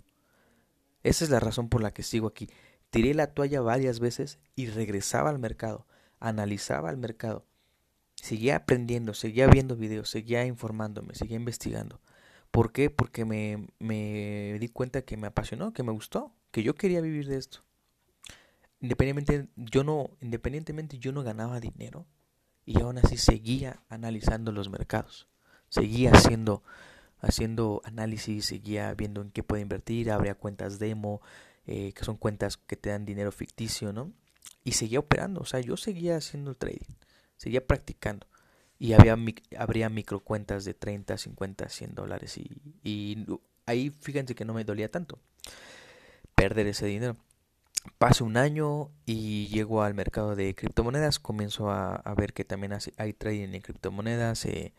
Esa 1.02 1.24
es 1.24 1.30
la 1.30 1.40
razón 1.40 1.68
por 1.68 1.82
la 1.82 1.92
que 1.92 2.04
sigo 2.04 2.28
aquí. 2.28 2.48
Tiré 2.90 3.12
la 3.12 3.34
toalla 3.34 3.60
varias 3.60 3.98
veces 3.98 4.38
y 4.54 4.66
regresaba 4.68 5.30
al 5.30 5.40
mercado, 5.40 5.84
analizaba 6.20 6.88
el 6.90 6.96
mercado 6.96 7.44
seguía 8.14 8.54
aprendiendo, 8.54 9.14
seguía 9.14 9.48
viendo 9.48 9.74
videos, 9.74 10.08
seguía 10.08 10.46
informándome, 10.46 11.16
seguía 11.16 11.38
investigando. 11.38 12.00
¿Por 12.52 12.70
qué? 12.70 12.88
Porque 12.88 13.24
me, 13.24 13.66
me 13.80 14.58
di 14.60 14.68
cuenta 14.68 15.02
que 15.02 15.16
me 15.16 15.26
apasionó, 15.26 15.72
que 15.72 15.82
me 15.82 15.90
gustó, 15.90 16.32
que 16.52 16.62
yo 16.62 16.76
quería 16.76 17.00
vivir 17.00 17.26
de 17.26 17.36
esto. 17.38 17.65
Independientemente, 18.80 19.50
yo 19.56 19.84
no, 19.84 20.10
independientemente 20.20 20.98
yo 20.98 21.12
no 21.12 21.22
ganaba 21.22 21.60
dinero 21.60 22.06
y 22.64 22.80
aún 22.80 22.98
así 22.98 23.16
seguía 23.16 23.82
analizando 23.88 24.52
los 24.52 24.68
mercados, 24.68 25.28
seguía 25.68 26.12
haciendo, 26.12 26.62
haciendo 27.20 27.80
análisis, 27.84 28.46
seguía 28.46 28.92
viendo 28.94 29.22
en 29.22 29.30
qué 29.30 29.42
puedo 29.42 29.62
invertir, 29.62 30.10
abría 30.10 30.34
cuentas 30.34 30.78
demo, 30.78 31.20
eh, 31.66 31.92
que 31.92 32.04
son 32.04 32.16
cuentas 32.16 32.56
que 32.56 32.76
te 32.76 32.90
dan 32.90 33.06
dinero 33.06 33.32
ficticio, 33.32 33.92
¿no? 33.92 34.12
Y 34.62 34.72
seguía 34.72 34.98
operando, 34.98 35.40
o 35.40 35.44
sea, 35.44 35.60
yo 35.60 35.76
seguía 35.76 36.16
haciendo 36.16 36.50
el 36.50 36.56
trading 36.56 36.96
seguía 37.36 37.66
practicando. 37.66 38.26
Y 38.78 38.92
había, 38.92 39.16
habría 39.58 39.88
microcuentas 39.88 40.64
de 40.64 40.74
30, 40.74 41.16
50, 41.16 41.68
100 41.68 41.94
dólares. 41.94 42.36
Y, 42.36 42.50
y 42.82 43.26
ahí 43.64 43.90
fíjense 43.90 44.34
que 44.34 44.44
no 44.44 44.52
me 44.52 44.64
dolía 44.64 44.90
tanto 44.90 45.18
perder 46.34 46.66
ese 46.66 46.86
dinero. 46.86 47.16
Pasa 47.98 48.24
un 48.24 48.36
año 48.36 48.90
y 49.04 49.46
llego 49.48 49.82
al 49.82 49.94
mercado 49.94 50.36
de 50.36 50.54
criptomonedas. 50.54 51.18
Comienzo 51.18 51.70
a, 51.70 52.02
ver 52.16 52.32
que 52.32 52.44
también 52.44 52.72
hay 52.96 53.12
trading 53.12 53.54
en 53.54 53.62
criptomonedas. 53.62 54.44
Eh, 54.46 54.74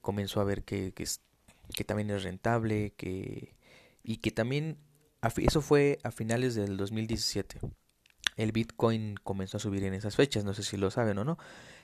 comienzo 0.00 0.40
a 0.40 0.44
ver 0.44 0.64
que, 0.64 0.92
que, 0.92 1.04
que 1.74 1.84
también 1.84 2.10
es 2.10 2.22
rentable. 2.22 2.92
Que, 2.96 3.54
y 4.02 4.18
que 4.18 4.30
también, 4.30 4.78
eso 5.36 5.60
fue 5.62 5.98
a 6.02 6.10
finales 6.10 6.54
del 6.54 6.76
2017. 6.76 7.58
El 8.36 8.52
Bitcoin 8.52 9.14
comenzó 9.22 9.56
a 9.58 9.60
subir 9.60 9.84
en 9.84 9.94
esas 9.94 10.16
fechas. 10.16 10.44
No 10.44 10.54
sé 10.54 10.62
si 10.62 10.76
lo 10.76 10.90
saben 10.90 11.18
o 11.18 11.24
no. 11.24 11.38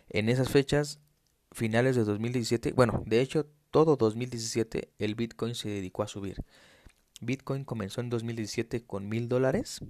En 0.08 0.28
esas 0.28 0.48
fechas, 0.48 1.00
finales 1.52 1.96
de 1.96 2.04
2017, 2.04 2.72
bueno, 2.72 3.02
de 3.06 3.20
hecho, 3.20 3.46
todo 3.70 3.96
2017 3.96 4.92
el 4.98 5.14
Bitcoin 5.14 5.54
se 5.54 5.68
dedicó 5.68 6.02
a 6.02 6.08
subir. 6.08 6.44
Bitcoin 7.20 7.64
comenzó 7.64 8.00
en 8.00 8.10
2017 8.10 8.84
con 8.84 9.08
mil 9.08 9.28
dólares, 9.28 9.80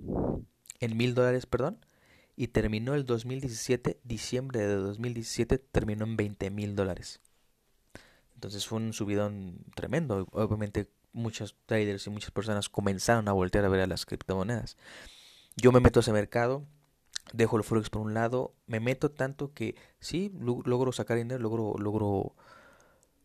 en 0.80 0.96
mil 0.96 1.14
dólares, 1.14 1.46
perdón, 1.46 1.84
y 2.36 2.48
terminó 2.48 2.94
el 2.94 3.04
2017, 3.04 4.00
diciembre 4.02 4.60
de 4.60 4.74
2017, 4.74 5.58
terminó 5.58 6.04
en 6.04 6.16
20 6.16 6.50
mil 6.50 6.74
dólares. 6.74 7.20
Entonces 8.34 8.66
fue 8.66 8.78
un 8.78 8.94
subidón 8.94 9.58
tremendo. 9.74 10.26
Obviamente 10.32 10.88
muchos 11.12 11.56
traders 11.66 12.06
y 12.06 12.10
muchas 12.10 12.30
personas 12.30 12.68
comenzaron 12.68 13.28
a 13.28 13.32
voltear 13.32 13.64
a 13.64 13.68
ver 13.68 13.80
a 13.80 13.86
las 13.86 14.06
criptomonedas. 14.06 14.78
Yo 15.56 15.72
me 15.72 15.80
meto 15.80 16.00
a 16.00 16.02
ese 16.02 16.12
mercado, 16.12 16.64
dejo 17.34 17.58
el 17.58 17.64
forex 17.64 17.90
por 17.90 18.00
un 18.00 18.14
lado, 18.14 18.54
me 18.66 18.80
meto 18.80 19.10
tanto 19.10 19.52
que 19.52 19.74
sí 19.98 20.32
logro 20.40 20.92
sacar 20.92 21.18
dinero, 21.18 21.40
logro 21.40 21.74
logro 21.78 22.34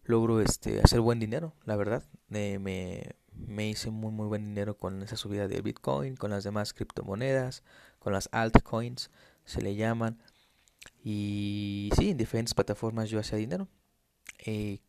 logro 0.03 0.41
este 0.41 0.81
hacer 0.81 1.00
buen 1.00 1.19
dinero, 1.19 1.53
la 1.63 1.77
verdad. 1.77 2.03
me, 2.27 3.15
me 3.48 3.70
hice 3.70 3.92
muy 3.92 4.12
muy 4.12 4.27
buen 4.27 4.46
dinero 4.46 4.77
con 4.77 5.01
esa 5.04 5.15
subida 5.18 5.48
de 5.48 5.62
Bitcoin, 5.62 6.15
con 6.15 6.32
las 6.32 6.44
demás 6.44 6.74
criptomonedas, 6.74 7.63
con 8.00 8.13
las 8.13 8.30
altcoins 8.32 9.12
se 9.46 9.62
le 9.62 9.75
llaman 9.75 10.20
y 11.04 11.89
sí, 11.96 12.10
en 12.12 12.18
diferentes 12.18 12.54
plataformas 12.54 13.10
yo 13.10 13.20
hacía 13.20 13.38
dinero. 13.38 13.68
Eh, 14.46 14.80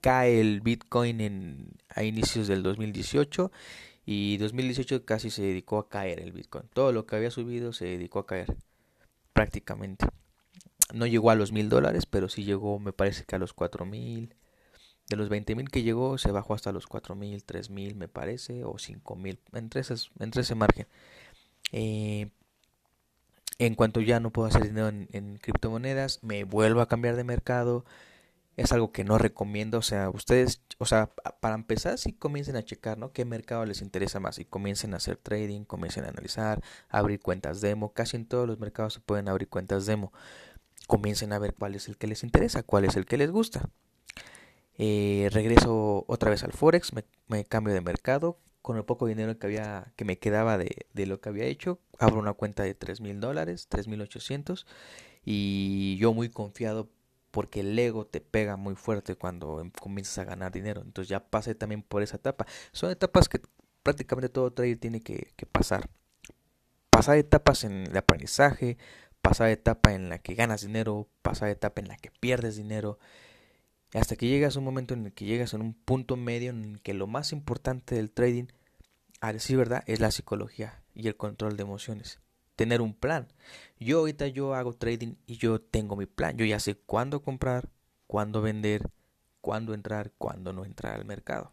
cae 0.00 0.40
el 0.40 0.60
Bitcoin 0.60 1.20
en, 1.20 1.72
a 1.88 2.02
inicios 2.02 2.48
del 2.48 2.62
2018 2.62 3.50
y 4.04 4.36
2018 4.38 5.04
casi 5.04 5.30
se 5.30 5.42
dedicó 5.42 5.78
a 5.78 5.88
caer 5.88 6.20
el 6.20 6.32
Bitcoin. 6.32 6.68
Todo 6.72 6.92
lo 6.92 7.06
que 7.06 7.16
había 7.16 7.30
subido 7.30 7.72
se 7.72 7.86
dedicó 7.86 8.18
a 8.18 8.26
caer 8.26 8.56
prácticamente. 9.32 10.06
No 10.92 11.06
llegó 11.06 11.30
a 11.30 11.34
los 11.34 11.52
mil 11.52 11.68
dólares, 11.68 12.04
pero 12.04 12.28
sí 12.28 12.44
llegó, 12.44 12.78
me 12.78 12.92
parece 12.92 13.24
que 13.24 13.36
a 13.36 13.38
los 13.38 13.54
cuatro 13.54 13.86
mil. 13.86 14.34
De 15.12 15.16
los 15.16 15.28
20 15.28 15.54
mil 15.56 15.68
que 15.68 15.82
llegó, 15.82 16.16
se 16.16 16.30
bajó 16.30 16.54
hasta 16.54 16.72
los 16.72 16.86
cuatro 16.86 17.14
mil, 17.14 17.44
tres 17.44 17.68
mil, 17.68 17.96
me 17.96 18.08
parece, 18.08 18.64
o 18.64 18.78
cinco 18.78 19.14
mil, 19.14 19.38
entre, 19.52 19.82
entre 20.20 20.40
ese 20.40 20.54
margen. 20.54 20.86
Eh, 21.70 22.30
en 23.58 23.74
cuanto 23.74 24.00
ya 24.00 24.20
no 24.20 24.30
puedo 24.30 24.48
hacer 24.48 24.62
dinero 24.62 24.88
en, 24.88 25.36
criptomonedas, 25.36 26.20
me 26.22 26.44
vuelvo 26.44 26.80
a 26.80 26.88
cambiar 26.88 27.16
de 27.16 27.24
mercado. 27.24 27.84
Es 28.56 28.72
algo 28.72 28.90
que 28.90 29.04
no 29.04 29.18
recomiendo. 29.18 29.76
O 29.76 29.82
sea, 29.82 30.08
ustedes, 30.08 30.62
o 30.78 30.86
sea, 30.86 31.10
para 31.40 31.56
empezar, 31.56 31.98
si 31.98 32.14
comiencen 32.14 32.56
a 32.56 32.64
checar, 32.64 32.96
¿no? 32.96 33.12
¿Qué 33.12 33.26
mercado 33.26 33.66
les 33.66 33.82
interesa 33.82 34.18
más? 34.18 34.38
Y 34.38 34.46
comiencen 34.46 34.94
a 34.94 34.96
hacer 34.96 35.18
trading, 35.18 35.64
comiencen 35.64 36.06
a 36.06 36.08
analizar, 36.08 36.62
abrir 36.88 37.20
cuentas 37.20 37.60
demo. 37.60 37.92
Casi 37.92 38.16
en 38.16 38.24
todos 38.24 38.48
los 38.48 38.58
mercados 38.58 38.94
se 38.94 39.00
pueden 39.00 39.28
abrir 39.28 39.50
cuentas 39.50 39.84
demo. 39.84 40.10
Comiencen 40.86 41.34
a 41.34 41.38
ver 41.38 41.52
cuál 41.52 41.74
es 41.74 41.86
el 41.88 41.98
que 41.98 42.06
les 42.06 42.22
interesa, 42.24 42.62
cuál 42.62 42.86
es 42.86 42.96
el 42.96 43.04
que 43.04 43.18
les 43.18 43.30
gusta. 43.30 43.68
Eh, 44.84 45.28
regreso 45.30 46.04
otra 46.08 46.28
vez 46.28 46.42
al 46.42 46.52
Forex, 46.52 46.90
me, 47.28 47.44
cambio 47.44 47.72
de 47.72 47.80
mercado, 47.80 48.40
con 48.62 48.76
el 48.76 48.84
poco 48.84 49.06
dinero 49.06 49.38
que 49.38 49.46
había 49.46 49.92
que 49.94 50.04
me 50.04 50.18
quedaba 50.18 50.58
de, 50.58 50.86
de 50.92 51.06
lo 51.06 51.20
que 51.20 51.28
había 51.28 51.44
hecho 51.44 51.78
abro 52.00 52.18
una 52.18 52.32
cuenta 52.32 52.64
de 52.64 52.74
tres 52.74 53.00
mil 53.00 53.20
dólares 53.20 53.68
tres 53.68 53.86
mil 53.86 54.00
ochocientos. 54.00 54.66
Y 55.24 55.96
yo 55.98 56.12
muy 56.14 56.30
confiado 56.30 56.90
porque 57.30 57.60
el 57.60 57.78
ego 57.78 58.06
te 58.06 58.20
pega 58.20 58.56
muy 58.56 58.74
fuerte 58.74 59.14
cuando 59.14 59.60
em, 59.60 59.70
comienzas 59.70 60.18
a 60.18 60.24
ganar 60.24 60.50
dinero. 60.50 60.82
Entonces 60.82 61.08
ya 61.10 61.20
pasé 61.30 61.54
también 61.54 61.82
por 61.82 62.02
esa 62.02 62.16
etapa. 62.16 62.46
Son 62.72 62.90
etapas 62.90 63.28
que 63.28 63.40
prácticamente 63.84 64.30
todo 64.30 64.52
trader 64.52 64.78
tiene 64.78 65.00
que, 65.00 65.32
que 65.36 65.46
pasar. 65.46 65.88
Pasar 66.90 67.18
etapas 67.18 67.62
en 67.62 67.86
el 67.86 67.96
aprendizaje 67.96 68.78
pasar 69.22 69.50
etapa 69.50 69.94
en 69.94 70.08
la 70.08 70.18
que 70.18 70.34
ganas 70.34 70.62
dinero 70.62 71.08
pasar 71.22 71.48
etapa 71.50 71.80
en 71.80 71.88
la 71.88 71.96
que 71.96 72.10
pierdes 72.10 72.56
dinero 72.56 72.98
hasta 73.94 74.16
que 74.16 74.28
llegas 74.28 74.56
a 74.56 74.58
un 74.58 74.64
momento 74.64 74.94
en 74.94 75.06
el 75.06 75.12
que 75.12 75.26
llegas 75.26 75.52
en 75.54 75.60
un 75.60 75.74
punto 75.74 76.16
medio 76.16 76.50
en 76.50 76.64
el 76.64 76.80
que 76.80 76.94
lo 76.94 77.06
más 77.06 77.32
importante 77.32 77.94
del 77.94 78.10
trading, 78.10 78.46
a 79.20 79.32
decir 79.32 79.56
verdad, 79.56 79.84
es 79.86 80.00
la 80.00 80.10
psicología 80.10 80.82
y 80.94 81.08
el 81.08 81.16
control 81.16 81.56
de 81.56 81.62
emociones. 81.62 82.20
Tener 82.56 82.80
un 82.80 82.94
plan. 82.94 83.28
Yo 83.78 84.00
ahorita 84.00 84.26
yo 84.28 84.54
hago 84.54 84.72
trading 84.72 85.14
y 85.26 85.36
yo 85.36 85.60
tengo 85.60 85.96
mi 85.96 86.06
plan. 86.06 86.36
Yo 86.36 86.44
ya 86.44 86.60
sé 86.60 86.74
cuándo 86.74 87.22
comprar, 87.22 87.70
cuándo 88.06 88.42
vender, 88.42 88.90
cuándo 89.40 89.74
entrar, 89.74 90.12
cuándo 90.18 90.52
no 90.52 90.64
entrar 90.64 90.94
al 90.94 91.04
mercado. 91.04 91.52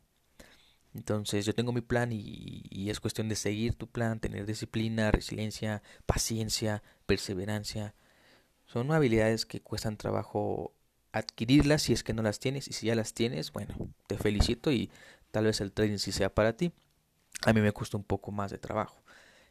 Entonces 0.93 1.45
yo 1.45 1.53
tengo 1.53 1.71
mi 1.71 1.81
plan 1.81 2.11
y, 2.11 2.63
y, 2.69 2.89
es 2.89 2.99
cuestión 2.99 3.29
de 3.29 3.35
seguir 3.35 3.75
tu 3.75 3.87
plan, 3.87 4.19
tener 4.19 4.45
disciplina, 4.45 5.11
resiliencia, 5.11 5.83
paciencia, 6.05 6.81
perseverancia. 7.05 7.93
Son 8.65 8.91
habilidades 8.91 9.45
que 9.45 9.61
cuestan 9.61 9.97
trabajo 9.97 10.73
adquirirlas 11.11 11.83
si 11.83 11.93
es 11.93 12.03
que 12.03 12.13
no 12.13 12.21
las 12.21 12.39
tienes 12.39 12.67
y 12.67 12.73
si 12.73 12.87
ya 12.87 12.95
las 12.95 13.13
tienes, 13.13 13.51
bueno, 13.51 13.75
te 14.07 14.17
felicito 14.17 14.71
y 14.71 14.91
tal 15.31 15.45
vez 15.45 15.61
el 15.61 15.71
trading 15.71 15.97
sí 15.97 16.11
sea 16.11 16.33
para 16.33 16.55
ti. 16.55 16.71
A 17.45 17.53
mí 17.53 17.61
me 17.61 17.71
cuesta 17.71 17.97
un 17.97 18.03
poco 18.03 18.31
más 18.31 18.51
de 18.51 18.57
trabajo. 18.57 19.01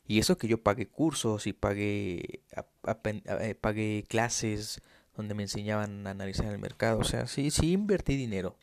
Y 0.06 0.18
eso 0.18 0.38
que 0.38 0.48
yo 0.48 0.62
pagué 0.62 0.86
cursos 0.88 1.46
y 1.46 1.52
pagué, 1.52 2.40
eh, 2.50 3.54
pagué 3.60 4.04
clases 4.08 4.80
donde 5.16 5.34
me 5.34 5.42
enseñaban 5.42 6.06
a 6.06 6.10
analizar 6.10 6.46
el 6.46 6.58
mercado. 6.58 6.98
O 6.98 7.04
sea, 7.04 7.26
sí, 7.26 7.50
sí 7.50 7.72
invertí 7.72 8.16
dinero. 8.16 8.56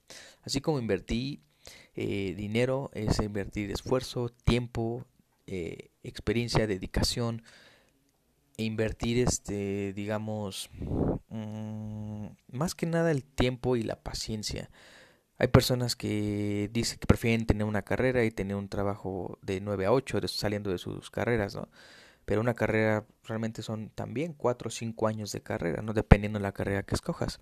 Así 0.43 0.61
como 0.61 0.79
invertí 0.79 1.41
eh, 1.95 2.33
dinero, 2.35 2.89
es 2.93 3.19
invertir 3.19 3.71
esfuerzo, 3.71 4.29
tiempo, 4.29 5.05
eh, 5.47 5.91
experiencia, 6.03 6.65
dedicación, 6.65 7.43
e 8.57 8.63
invertir, 8.63 9.19
este, 9.19 9.93
digamos, 9.93 10.69
mm, 11.35 12.57
más 12.57 12.75
que 12.75 12.85
nada 12.85 13.11
el 13.11 13.23
tiempo 13.23 13.75
y 13.75 13.83
la 13.83 13.95
paciencia. 13.97 14.69
Hay 15.37 15.47
personas 15.49 15.95
que 15.95 16.69
dicen 16.73 16.99
que 16.99 17.07
prefieren 17.07 17.45
tener 17.45 17.65
una 17.65 17.81
carrera 17.81 18.23
y 18.23 18.31
tener 18.31 18.55
un 18.55 18.69
trabajo 18.69 19.37
de 19.41 19.59
9 19.61 19.85
a 19.85 19.91
8 19.91 20.27
saliendo 20.27 20.71
de 20.71 20.77
sus 20.77 21.09
carreras, 21.11 21.55
¿no? 21.55 21.69
Pero 22.25 22.41
una 22.41 22.53
carrera 22.55 23.05
realmente 23.25 23.61
son 23.61 23.89
también 23.89 24.33
4 24.33 24.69
o 24.69 24.71
5 24.71 25.07
años 25.07 25.31
de 25.31 25.41
carrera, 25.41 25.81
¿no? 25.81 25.93
Dependiendo 25.93 26.39
de 26.39 26.43
la 26.43 26.53
carrera 26.53 26.83
que 26.83 26.95
escojas. 26.95 27.41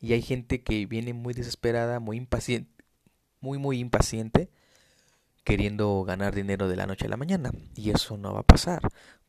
Y 0.00 0.12
hay 0.14 0.22
gente 0.22 0.62
que 0.62 0.86
viene 0.86 1.12
muy 1.14 1.34
desesperada, 1.34 2.00
muy 2.00 2.16
impaciente, 2.16 2.70
muy, 3.40 3.58
muy 3.58 3.78
impaciente, 3.78 4.50
queriendo 5.44 6.02
ganar 6.04 6.34
dinero 6.34 6.68
de 6.68 6.76
la 6.76 6.86
noche 6.86 7.06
a 7.06 7.10
la 7.10 7.16
mañana. 7.16 7.52
Y 7.76 7.90
eso 7.90 8.16
no 8.16 8.34
va 8.34 8.40
a 8.40 8.44
pasar 8.44 8.82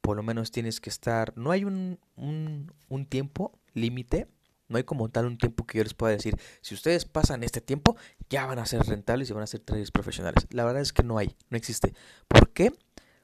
por 0.06 0.18
lo 0.18 0.22
menos 0.22 0.52
tienes 0.52 0.80
que 0.80 0.92
estar, 0.92 1.34
no 1.36 1.50
hay 1.50 1.64
un, 1.64 1.98
un, 2.16 3.06
tiempo 3.08 3.58
límite, 3.76 4.28
no 4.68 4.78
hay 4.78 4.84
como 4.84 5.10
tal 5.10 5.26
un 5.26 5.38
tiempo 5.38 5.66
que 5.66 5.78
yo 5.78 5.84
les 5.84 5.94
pueda 5.94 6.14
decir, 6.14 6.38
si 6.62 6.74
ustedes 6.74 7.06
pasan 7.06 7.44
este 7.44 7.62
tiempo, 7.62 7.96
ya 8.30 8.46
van 8.46 8.60
a 8.60 8.66
ser 8.66 8.82
rentables 8.82 9.30
y 9.30 9.34
van 9.34 9.44
a 9.44 9.48
ser 9.48 9.60
traders 9.60 9.92
profesionales. 9.92 10.48
La 10.50 10.66
verdad 10.66 10.82
es 10.82 10.92
que 10.92 11.04
no 11.04 11.18
hay, 11.18 11.36
no 11.50 11.58
existe. 11.58 11.94
¿Por 12.28 12.52
qué? 12.52 12.72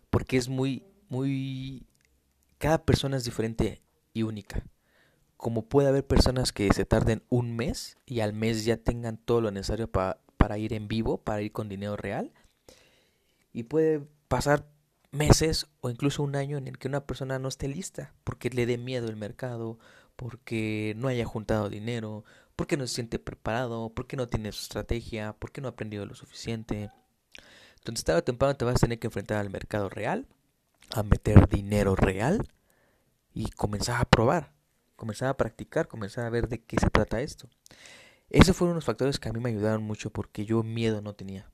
Porque 0.10 0.38
es 0.38 0.50
muy, 0.50 0.86
muy, 1.10 1.88
cada 2.58 2.86
persona 2.86 3.18
es 3.18 3.24
diferente 3.24 3.82
y 4.14 4.24
única. 4.24 4.64
Como 5.38 5.66
puede 5.66 5.90
haber 5.90 6.06
personas 6.06 6.52
que 6.52 6.72
se 6.74 6.86
tarden 6.86 7.24
un 7.30 7.56
mes 7.56 7.98
y 8.06 8.20
al 8.20 8.34
mes 8.34 8.64
ya 8.64 8.78
tengan 8.78 9.18
todo 9.18 9.42
lo 9.42 9.50
necesario 9.50 9.90
para, 9.90 10.58
ir 10.58 10.74
en 10.74 10.88
vivo, 10.88 11.18
para 11.18 11.42
ir 11.42 11.52
con 11.52 11.70
dinero 11.70 11.98
real. 11.98 12.32
Y 13.52 13.64
puede 13.64 14.08
pasar 14.28 14.70
meses 15.12 15.66
o 15.82 15.90
incluso 15.90 16.22
un 16.22 16.36
año 16.36 16.58
en 16.58 16.68
el 16.68 16.78
que 16.78 16.88
una 16.88 17.06
persona 17.06 17.40
no 17.40 17.48
esté 17.48 17.68
lista, 17.68 18.14
porque 18.24 18.52
le 18.52 18.68
dé 18.68 18.78
miedo 18.78 19.10
el 19.10 19.16
mercado, 19.16 19.80
porque 20.22 20.94
no 20.98 21.08
haya 21.08 21.26
juntado 21.26 21.68
dinero, 21.68 22.24
porque 22.56 22.78
no 22.78 22.86
se 22.86 22.94
siente 22.94 23.18
preparado, 23.18 23.90
porque 23.90 24.16
no 24.16 24.28
tiene 24.28 24.52
su 24.52 24.62
estrategia, 24.62 25.36
porque 25.40 25.62
no 25.62 25.68
ha 25.68 25.72
aprendido 25.72 26.06
lo 26.06 26.14
suficiente. 26.14 26.92
Entonces 27.78 28.06
tarde 28.06 28.20
o 28.20 28.24
temprano 28.24 28.56
te 28.56 28.64
vas 28.64 28.76
a 28.76 28.86
tener 28.86 29.00
que 29.00 29.08
enfrentar 29.08 29.38
al 29.38 29.50
mercado 29.50 29.90
real, 29.90 30.28
a 30.92 31.02
meter 31.02 31.50
dinero 31.50 31.96
real 31.96 32.48
y 33.34 33.50
comenzar 33.50 34.00
a 34.00 34.06
probar, 34.06 34.54
comenzar 34.96 35.28
a 35.28 35.38
practicar, 35.38 35.88
comenzar 35.88 36.26
a 36.26 36.30
ver 36.30 36.48
de 36.48 36.64
qué 36.64 36.78
se 36.80 36.92
trata 36.92 37.22
esto. 37.22 37.50
Esos 38.30 38.56
fueron 38.56 38.76
los 38.76 38.86
factores 38.86 39.18
que 39.18 39.28
a 39.28 39.34
mí 39.34 39.40
me 39.40 39.50
ayudaron 39.50 39.82
mucho 39.82 40.12
porque 40.12 40.46
yo 40.46 40.62
miedo 40.62 41.02
no 41.02 41.16
tenía 41.16 41.52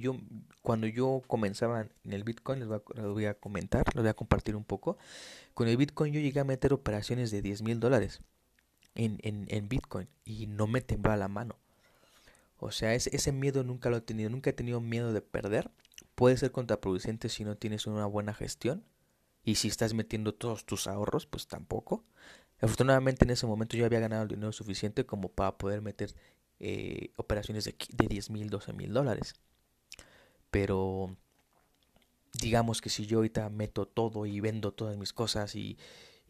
yo, 0.00 0.16
cuando 0.62 0.86
yo 0.86 1.22
comenzaba 1.26 1.82
en 1.82 2.12
el 2.12 2.24
Bitcoin, 2.24 2.60
les 2.60 2.68
voy, 2.68 3.26
a, 3.26 3.34
comentar, 3.34 3.84
les 3.94 4.02
voy 4.02 4.08
a 4.08 4.14
compartir 4.14 4.56
un 4.56 4.64
poco. 4.64 4.96
Con 5.58 5.66
el 5.66 5.76
Bitcoin 5.76 6.12
yo 6.14 6.20
llegué 6.20 6.38
a 6.38 6.44
meter 6.44 6.72
operaciones 6.72 7.32
de 7.32 7.42
10 7.42 7.62
mil 7.62 7.80
dólares 7.80 8.20
en, 8.94 9.18
en, 9.24 9.44
en, 9.48 9.68
Bitcoin 9.68 10.08
y 10.24 10.46
no 10.46 10.68
me 10.68 10.82
temblaba 10.82 11.16
la 11.16 11.26
mano. 11.26 11.58
O 12.58 12.70
sea, 12.70 12.94
ese, 12.94 13.10
ese 13.16 13.32
miedo 13.32 13.64
nunca 13.64 13.90
lo 13.90 13.96
he 13.96 14.00
tenido, 14.00 14.30
nunca 14.30 14.50
he 14.50 14.52
tenido 14.52 14.80
miedo 14.80 15.12
de 15.12 15.20
perder. 15.20 15.72
Puede 16.14 16.36
ser 16.36 16.52
contraproducente 16.52 17.28
si 17.28 17.42
no 17.42 17.56
tienes 17.56 17.88
una 17.88 18.06
buena 18.06 18.34
gestión 18.34 18.84
y 19.42 19.56
si 19.56 19.66
estás 19.66 19.94
metiendo 19.94 20.32
todos 20.32 20.64
tus 20.64 20.86
ahorros, 20.86 21.26
pues 21.26 21.48
tampoco. 21.48 22.04
Afortunadamente 22.60 23.24
en 23.24 23.30
ese 23.30 23.48
momento 23.48 23.76
yo 23.76 23.84
había 23.84 23.98
ganado 23.98 24.22
el 24.22 24.28
dinero 24.28 24.52
suficiente 24.52 25.06
como 25.06 25.28
para 25.28 25.58
poder 25.58 25.82
meter 25.82 26.14
eh, 26.60 27.10
operaciones 27.16 27.64
de, 27.64 27.74
de 27.96 28.06
10 28.06 28.30
mil, 28.30 28.48
12 28.48 28.74
mil 28.74 28.92
dólares. 28.92 29.34
Pero 30.52 31.16
digamos 32.40 32.80
que 32.80 32.90
si 32.90 33.06
yo 33.06 33.18
ahorita 33.18 33.48
meto 33.50 33.86
todo 33.86 34.26
y 34.26 34.40
vendo 34.40 34.72
todas 34.72 34.96
mis 34.96 35.12
cosas 35.12 35.54
y, 35.54 35.78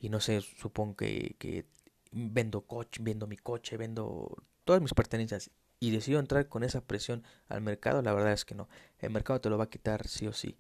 y 0.00 0.08
no 0.08 0.20
sé, 0.20 0.40
supongo 0.40 0.96
que, 0.96 1.36
que 1.38 1.66
vendo 2.12 2.62
coche, 2.62 3.00
vendo 3.02 3.26
mi 3.26 3.36
coche, 3.36 3.76
vendo 3.76 4.36
todas 4.64 4.80
mis 4.82 4.94
pertenencias 4.94 5.50
y 5.80 5.90
decido 5.90 6.18
entrar 6.18 6.48
con 6.48 6.64
esa 6.64 6.80
presión 6.80 7.24
al 7.48 7.60
mercado, 7.60 8.02
la 8.02 8.12
verdad 8.12 8.32
es 8.32 8.44
que 8.44 8.54
no. 8.54 8.68
El 8.98 9.10
mercado 9.10 9.40
te 9.40 9.50
lo 9.50 9.58
va 9.58 9.64
a 9.64 9.70
quitar 9.70 10.08
sí 10.08 10.26
o 10.26 10.32
sí. 10.32 10.56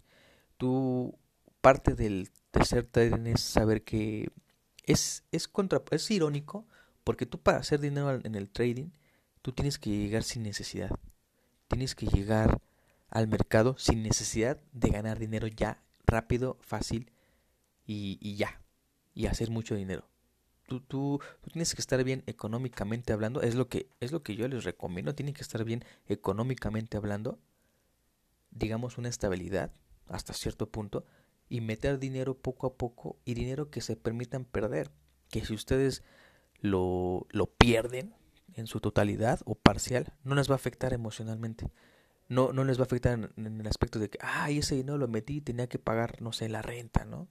Tú, 0.56 1.18
parte 1.60 1.94
del 1.94 2.30
tercer 2.50 2.84
trading 2.84 3.26
es 3.26 3.40
saber 3.40 3.82
que 3.82 4.30
es, 4.84 5.24
es, 5.32 5.48
contra, 5.48 5.82
es 5.90 6.10
irónico 6.10 6.66
porque 7.04 7.26
tú 7.26 7.40
para 7.40 7.58
hacer 7.58 7.80
dinero 7.80 8.20
en 8.22 8.34
el 8.34 8.50
trading, 8.50 8.90
tú 9.42 9.52
tienes 9.52 9.78
que 9.78 9.90
llegar 9.90 10.22
sin 10.22 10.42
necesidad. 10.42 10.90
Tienes 11.68 11.94
que 11.94 12.06
llegar 12.06 12.60
al 13.10 13.28
mercado 13.28 13.76
sin 13.78 14.02
necesidad 14.02 14.60
de 14.72 14.90
ganar 14.90 15.18
dinero 15.18 15.46
ya 15.46 15.82
rápido, 16.06 16.58
fácil 16.60 17.10
y, 17.86 18.18
y 18.20 18.36
ya, 18.36 18.60
y 19.14 19.26
hacer 19.26 19.50
mucho 19.50 19.74
dinero. 19.74 20.08
Tú, 20.66 20.80
tú, 20.80 21.20
tienes 21.50 21.74
que 21.74 21.80
estar 21.80 22.02
bien 22.04 22.22
económicamente 22.26 23.14
hablando, 23.14 23.40
es 23.40 23.54
lo 23.54 23.68
que 23.68 23.88
es 24.00 24.12
lo 24.12 24.22
que 24.22 24.36
yo 24.36 24.46
les 24.48 24.64
recomiendo, 24.64 25.14
tienen 25.14 25.34
que 25.34 25.40
estar 25.40 25.64
bien 25.64 25.82
económicamente 26.06 26.98
hablando, 26.98 27.38
digamos 28.50 28.98
una 28.98 29.08
estabilidad 29.08 29.72
hasta 30.08 30.34
cierto 30.34 30.70
punto 30.70 31.06
y 31.48 31.62
meter 31.62 31.98
dinero 31.98 32.36
poco 32.36 32.66
a 32.66 32.76
poco 32.76 33.18
y 33.24 33.32
dinero 33.32 33.70
que 33.70 33.80
se 33.80 33.96
permitan 33.96 34.44
perder, 34.44 34.90
que 35.30 35.44
si 35.44 35.54
ustedes 35.54 36.02
lo, 36.60 37.26
lo 37.30 37.46
pierden 37.46 38.14
en 38.54 38.66
su 38.66 38.80
totalidad 38.80 39.40
o 39.46 39.54
parcial, 39.54 40.12
no 40.22 40.34
les 40.34 40.50
va 40.50 40.54
a 40.54 40.56
afectar 40.56 40.92
emocionalmente. 40.92 41.70
No, 42.28 42.52
no 42.52 42.64
les 42.64 42.78
va 42.78 42.82
a 42.82 42.86
afectar 42.86 43.30
en, 43.36 43.60
el 43.60 43.66
aspecto 43.66 43.98
de 43.98 44.10
que, 44.10 44.18
ah, 44.20 44.50
ese 44.50 44.74
dinero 44.76 44.98
lo 44.98 45.08
metí 45.08 45.36
y 45.36 45.40
tenía 45.40 45.66
que 45.66 45.78
pagar, 45.78 46.20
no 46.20 46.32
sé, 46.32 46.48
la 46.48 46.62
renta, 46.62 47.04
¿no? 47.04 47.28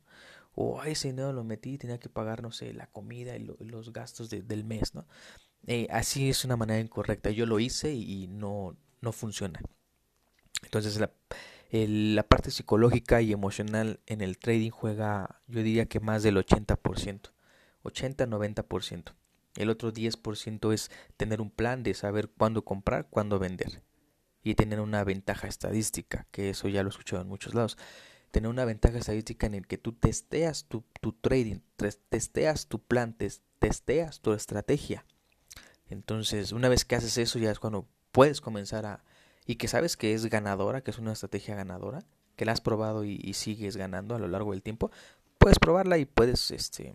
O 0.55 0.83
ese 0.83 1.09
dinero 1.09 1.33
lo 1.33 1.43
metí 1.43 1.73
y 1.73 1.77
tenía 1.77 1.99
que 1.99 2.09
pagar, 2.09 2.41
no 2.41 2.51
sé, 2.51 2.73
la 2.73 2.87
comida 2.87 3.35
y, 3.37 3.45
los 3.59 3.93
gastos 3.93 4.29
del 4.29 4.63
mes, 4.63 4.95
¿no? 4.95 5.05
Eh, 5.67 5.87
así 5.91 6.29
es 6.29 6.45
una 6.45 6.57
manera 6.57 6.79
incorrecta. 6.79 7.29
Yo 7.29 7.45
lo 7.45 7.59
hice 7.59 7.93
y 7.93 8.27
no, 8.27 8.75
no 9.01 9.11
funciona. 9.11 9.59
Entonces 10.63 10.99
la, 10.99 11.11
la 11.71 12.23
parte 12.23 12.51
psicológica 12.51 13.21
y 13.21 13.31
emocional 13.33 13.99
en 14.05 14.21
el 14.21 14.37
trading 14.37 14.71
juega, 14.71 15.41
yo 15.47 15.61
diría 15.61 15.85
que 15.85 15.99
más 15.99 16.23
del 16.23 16.37
80%. 16.37 17.31
80-90%. 17.83 19.13
El 19.55 19.69
otro 19.69 19.91
10% 19.91 20.73
es 20.73 20.91
tener 21.17 21.41
un 21.41 21.49
plan 21.49 21.83
de 21.83 21.93
saber 21.93 22.29
cuándo 22.29 22.63
comprar, 22.63 23.07
cuándo 23.09 23.39
vender. 23.39 23.81
Y 24.47 24.55
tener 24.55 24.79
una 24.79 25.03
ventaja 25.03 25.47
estadística, 25.47 26.25
que 26.31 26.51
eso 26.51 26.69
ya 26.69 26.81
lo 26.81 26.87
he 26.87 26.91
escuchado 26.91 27.21
en 27.21 27.27
muchos 27.27 27.53
lados. 27.53 27.77
Tener 28.31 28.49
una 28.49 28.63
ventaja 28.63 28.97
estadística 28.97 29.45
en 29.45 29.55
el 29.55 29.67
que 29.67 29.77
tú 29.77 29.91
testeas 29.91 30.63
tu, 30.69 30.85
tu 31.01 31.11
trading, 31.11 31.59
testeas 32.09 32.67
tu 32.67 32.79
plan, 32.79 33.13
testeas 33.59 34.21
tu 34.21 34.31
estrategia. 34.31 35.05
Entonces, 35.89 36.53
una 36.53 36.69
vez 36.69 36.85
que 36.85 36.95
haces 36.95 37.17
eso, 37.17 37.39
ya 37.39 37.51
es 37.51 37.59
cuando 37.59 37.89
puedes 38.13 38.39
comenzar 38.39 38.85
a... 38.85 39.03
Y 39.45 39.55
que 39.55 39.67
sabes 39.67 39.97
que 39.97 40.13
es 40.13 40.25
ganadora, 40.27 40.81
que 40.81 40.91
es 40.91 40.97
una 40.97 41.11
estrategia 41.11 41.55
ganadora, 41.55 42.05
que 42.37 42.45
la 42.45 42.53
has 42.53 42.61
probado 42.61 43.03
y, 43.03 43.19
y 43.21 43.33
sigues 43.33 43.75
ganando 43.75 44.15
a 44.15 44.19
lo 44.19 44.29
largo 44.29 44.51
del 44.51 44.63
tiempo, 44.63 44.91
puedes 45.39 45.59
probarla 45.59 45.97
y 45.97 46.05
puedes 46.05 46.51
este, 46.51 46.93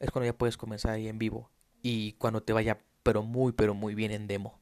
es 0.00 0.10
cuando 0.10 0.26
ya 0.26 0.36
puedes 0.36 0.56
comenzar 0.56 0.92
ahí 0.92 1.08
en 1.08 1.18
vivo 1.18 1.50
y 1.82 2.12
cuando 2.14 2.42
te 2.42 2.52
vaya 2.52 2.78
pero 3.02 3.22
muy 3.22 3.52
pero 3.52 3.74
muy 3.74 3.94
bien 3.94 4.10
en 4.10 4.26
demo. 4.26 4.60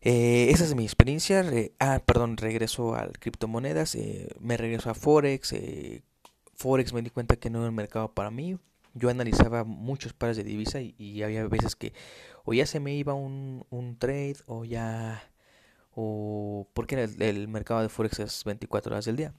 Eh, 0.00 0.50
esa 0.50 0.64
es 0.64 0.74
mi 0.74 0.84
experiencia. 0.84 1.44
ah, 1.80 2.00
perdón, 2.04 2.36
regreso 2.36 2.94
al 2.94 3.18
criptomonedas. 3.18 3.94
Eh, 3.94 4.28
me 4.40 4.56
regreso 4.56 4.90
a 4.90 4.94
Forex. 4.94 5.52
Eh, 5.52 6.02
Forex 6.54 6.92
me 6.92 7.02
di 7.02 7.10
cuenta 7.10 7.36
que 7.36 7.50
no 7.50 7.60
era 7.60 7.68
un 7.68 7.74
mercado 7.74 8.12
para 8.14 8.30
mí. 8.30 8.58
Yo 8.94 9.10
analizaba 9.10 9.64
muchos 9.64 10.12
pares 10.12 10.36
de 10.36 10.44
divisa 10.44 10.80
y, 10.80 11.22
había 11.22 11.46
veces 11.46 11.76
que 11.76 11.92
o 12.44 12.54
ya 12.54 12.66
se 12.66 12.80
me 12.80 12.94
iba 12.94 13.14
un, 13.14 13.64
un 13.70 13.98
trade 13.98 14.36
o 14.46 14.64
ya... 14.64 15.22
o 15.94 16.66
porque 16.74 17.02
el, 17.02 17.22
el 17.22 17.48
mercado 17.48 17.82
de 17.82 17.88
Forex 17.88 18.18
es 18.20 18.44
24 18.44 18.92
horas 18.92 19.04
del 19.04 19.16
día. 19.16 19.34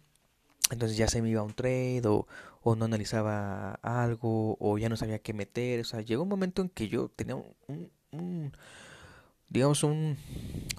Entonces 0.72 0.98
ya 0.98 1.08
se 1.08 1.22
me 1.22 1.30
iba 1.30 1.42
un 1.42 1.54
trade 1.54 2.04
o, 2.06 2.28
o, 2.62 2.75
no 2.75 2.86
analizaba 2.86 3.74
algo 3.82 4.56
o 4.60 4.78
ya 4.78 4.89
no 4.89 4.98
sabía 4.98 5.20
qué 5.20 5.34
meter. 5.34 5.80
O 5.82 5.84
sea, 5.84 6.01
llegó 6.01 6.24
un 6.24 6.30
momento 6.30 6.62
en 6.62 6.70
que 6.70 6.88
yo 6.88 7.10
tenía 7.10 7.36
un, 7.36 7.92
un, 8.12 8.51
digamos, 9.50 9.84
un, 9.84 10.18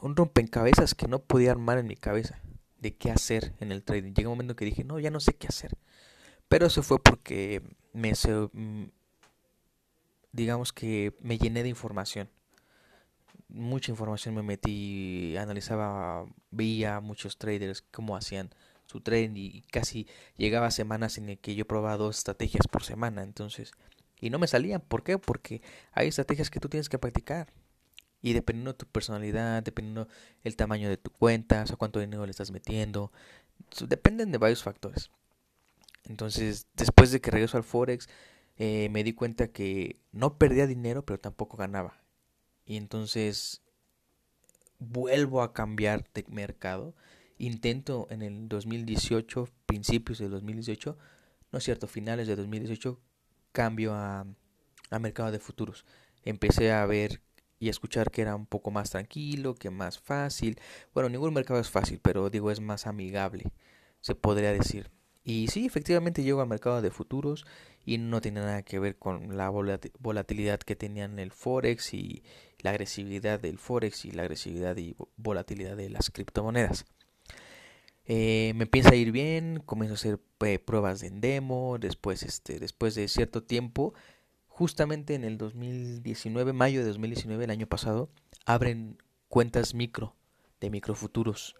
un 0.00 0.16
rompecabezas 0.16 0.94
que 0.94 1.08
no 1.08 1.18
podía 1.20 1.50
armar 1.52 1.78
en 1.78 1.86
mi 1.86 1.96
cabeza 1.96 2.40
de 2.78 2.96
qué 2.96 3.10
hacer 3.10 3.54
en 3.60 3.72
el 3.72 3.82
trading. 3.82 4.12
Llegó 4.12 4.30
un 4.30 4.38
momento 4.38 4.56
que 4.56 4.64
dije, 4.64 4.84
no, 4.84 4.98
ya 4.98 5.10
no 5.10 5.20
sé 5.20 5.34
qué 5.34 5.46
hacer. 5.48 5.76
Pero 6.48 6.66
eso 6.66 6.82
fue 6.82 6.98
porque 7.02 7.62
me, 7.92 8.12
digamos 10.32 10.72
que 10.72 11.16
me 11.20 11.38
llené 11.38 11.62
de 11.62 11.68
información. 11.68 12.30
Mucha 13.48 13.90
información 13.90 14.34
me 14.34 14.42
metí, 14.42 15.36
analizaba, 15.36 16.26
veía 16.50 17.00
muchos 17.00 17.36
traders 17.36 17.82
cómo 17.82 18.16
hacían 18.16 18.50
su 18.86 19.00
tren 19.00 19.36
y 19.36 19.62
casi 19.70 20.08
llegaba 20.36 20.70
semanas 20.70 21.18
en 21.18 21.28
el 21.28 21.38
que 21.38 21.54
yo 21.54 21.66
probaba 21.66 21.96
dos 21.96 22.18
estrategias 22.18 22.66
por 22.66 22.82
semana, 22.82 23.22
entonces, 23.22 23.72
y 24.20 24.30
no 24.30 24.38
me 24.38 24.48
salían, 24.48 24.80
¿por 24.80 25.04
qué? 25.04 25.18
Porque 25.18 25.62
hay 25.92 26.08
estrategias 26.08 26.50
que 26.50 26.60
tú 26.60 26.68
tienes 26.68 26.88
que 26.88 26.98
practicar. 26.98 27.52
Y 28.22 28.32
dependiendo 28.34 28.72
de 28.72 28.78
tu 28.78 28.86
personalidad, 28.86 29.62
dependiendo 29.62 30.08
el 30.44 30.56
tamaño 30.56 30.88
de 30.88 30.96
tu 30.96 31.10
cuenta, 31.10 31.64
o 31.72 31.76
cuánto 31.76 32.00
dinero 32.00 32.24
le 32.26 32.30
estás 32.30 32.50
metiendo, 32.50 33.12
dependen 33.88 34.32
de 34.32 34.38
varios 34.38 34.62
factores. 34.62 35.10
Entonces, 36.04 36.66
después 36.74 37.10
de 37.12 37.20
que 37.20 37.30
regreso 37.30 37.56
al 37.56 37.64
Forex, 37.64 38.08
eh, 38.56 38.88
me 38.90 39.04
di 39.04 39.14
cuenta 39.14 39.48
que 39.48 40.00
no 40.12 40.36
perdía 40.36 40.66
dinero, 40.66 41.04
pero 41.04 41.18
tampoco 41.18 41.56
ganaba. 41.56 42.02
Y 42.66 42.76
entonces 42.76 43.62
vuelvo 44.78 45.42
a 45.42 45.52
cambiar 45.52 46.08
de 46.12 46.24
mercado 46.28 46.94
intento 47.38 48.06
en 48.10 48.22
el 48.22 48.48
2018, 48.48 49.48
principios 49.66 50.18
de 50.18 50.28
2018, 50.28 50.98
no 51.52 51.58
es 51.58 51.64
cierto, 51.64 51.86
finales 51.86 52.28
de 52.28 52.36
2018, 52.36 53.00
cambio 53.52 53.94
a, 53.94 54.26
a 54.90 54.98
mercado 54.98 55.32
de 55.32 55.38
futuros. 55.38 55.86
Empecé 56.22 56.70
a 56.70 56.84
ver 56.84 57.22
y 57.60 57.68
escuchar 57.68 58.10
que 58.10 58.22
era 58.22 58.34
un 58.34 58.46
poco 58.46 58.72
más 58.72 58.90
tranquilo, 58.90 59.54
que 59.54 59.70
más 59.70 60.00
fácil. 60.00 60.58
Bueno, 60.94 61.08
ningún 61.10 61.34
mercado 61.34 61.60
es 61.60 61.70
fácil, 61.70 62.00
pero 62.02 62.30
digo 62.30 62.50
es 62.50 62.60
más 62.60 62.86
amigable, 62.86 63.52
se 64.00 64.16
podría 64.16 64.52
decir. 64.52 64.90
Y 65.22 65.48
sí, 65.48 65.66
efectivamente 65.66 66.22
llego 66.22 66.40
al 66.40 66.48
mercado 66.48 66.80
de 66.80 66.90
futuros 66.90 67.46
y 67.84 67.98
no 67.98 68.20
tiene 68.20 68.40
nada 68.40 68.62
que 68.62 68.78
ver 68.78 68.96
con 68.96 69.36
la 69.36 69.50
volatilidad 69.50 70.60
que 70.60 70.74
tenían 70.74 71.18
el 71.18 71.30
Forex 71.30 71.92
y 71.94 72.22
la 72.60 72.70
agresividad 72.70 73.38
del 73.38 73.58
Forex 73.58 74.06
y 74.06 74.12
la 74.12 74.22
agresividad 74.22 74.76
y 74.78 74.96
volatilidad 75.16 75.76
de 75.76 75.90
las 75.90 76.10
criptomonedas. 76.10 76.86
Eh, 78.06 78.54
me 78.56 78.64
empieza 78.64 78.90
a 78.90 78.96
ir 78.96 79.12
bien, 79.12 79.62
comienzo 79.64 79.94
a 79.94 79.96
hacer 79.96 80.20
eh, 80.40 80.58
pruebas 80.58 81.00
de 81.00 81.10
demo, 81.10 81.78
después, 81.78 82.22
este, 82.22 82.58
después 82.58 82.94
de 82.94 83.06
cierto 83.06 83.42
tiempo, 83.42 83.94
justamente 84.60 85.14
en 85.14 85.24
el 85.24 85.38
2019, 85.38 86.52
mayo 86.52 86.80
de 86.80 86.88
2019, 86.88 87.44
el 87.44 87.50
año 87.50 87.66
pasado, 87.66 88.10
abren 88.44 88.98
cuentas 89.30 89.72
micro 89.72 90.14
de 90.60 90.68
microfuturos 90.68 91.56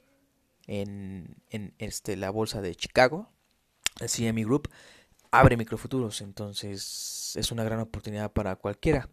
en, 0.66 1.34
en 1.48 1.72
este, 1.78 2.14
la 2.18 2.28
bolsa 2.28 2.60
de 2.60 2.74
Chicago, 2.74 3.30
el 4.00 4.10
CME 4.10 4.44
Group, 4.44 4.68
abre 5.30 5.56
microfuturos, 5.56 6.20
entonces 6.20 7.32
es 7.36 7.50
una 7.50 7.64
gran 7.64 7.80
oportunidad 7.80 8.34
para 8.34 8.56
cualquiera. 8.56 9.08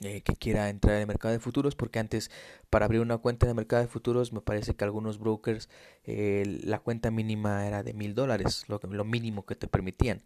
Eh, 0.00 0.22
que 0.22 0.34
quiera 0.34 0.70
entrar 0.70 0.96
en 0.96 1.02
el 1.02 1.06
mercado 1.06 1.32
de 1.32 1.38
futuros, 1.38 1.76
porque 1.76 1.98
antes 1.98 2.30
para 2.70 2.86
abrir 2.86 3.02
una 3.02 3.18
cuenta 3.18 3.44
en 3.44 3.50
el 3.50 3.56
mercado 3.56 3.82
de 3.82 3.88
futuros 3.88 4.32
me 4.32 4.40
parece 4.40 4.74
que 4.74 4.82
algunos 4.84 5.18
brokers 5.18 5.68
eh, 6.02 6.60
la 6.64 6.80
cuenta 6.80 7.12
mínima 7.12 7.68
era 7.68 7.84
de 7.84 7.92
mil 7.92 8.14
dólares, 8.14 8.64
lo, 8.68 8.80
lo 8.82 9.04
mínimo 9.04 9.44
que 9.44 9.54
te 9.54 9.68
permitían 9.68 10.24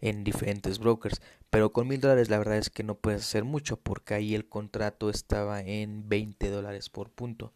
en 0.00 0.24
diferentes 0.24 0.78
brokers, 0.78 1.20
pero 1.50 1.72
con 1.72 1.88
mil 1.88 2.00
dólares 2.00 2.30
la 2.30 2.38
verdad 2.38 2.58
es 2.58 2.70
que 2.70 2.82
no 2.82 2.96
puedes 2.96 3.22
hacer 3.22 3.44
mucho 3.44 3.76
porque 3.78 4.14
ahí 4.14 4.34
el 4.34 4.48
contrato 4.48 5.10
estaba 5.10 5.60
en 5.60 6.08
20 6.08 6.50
dólares 6.50 6.90
por 6.90 7.10
punto. 7.10 7.52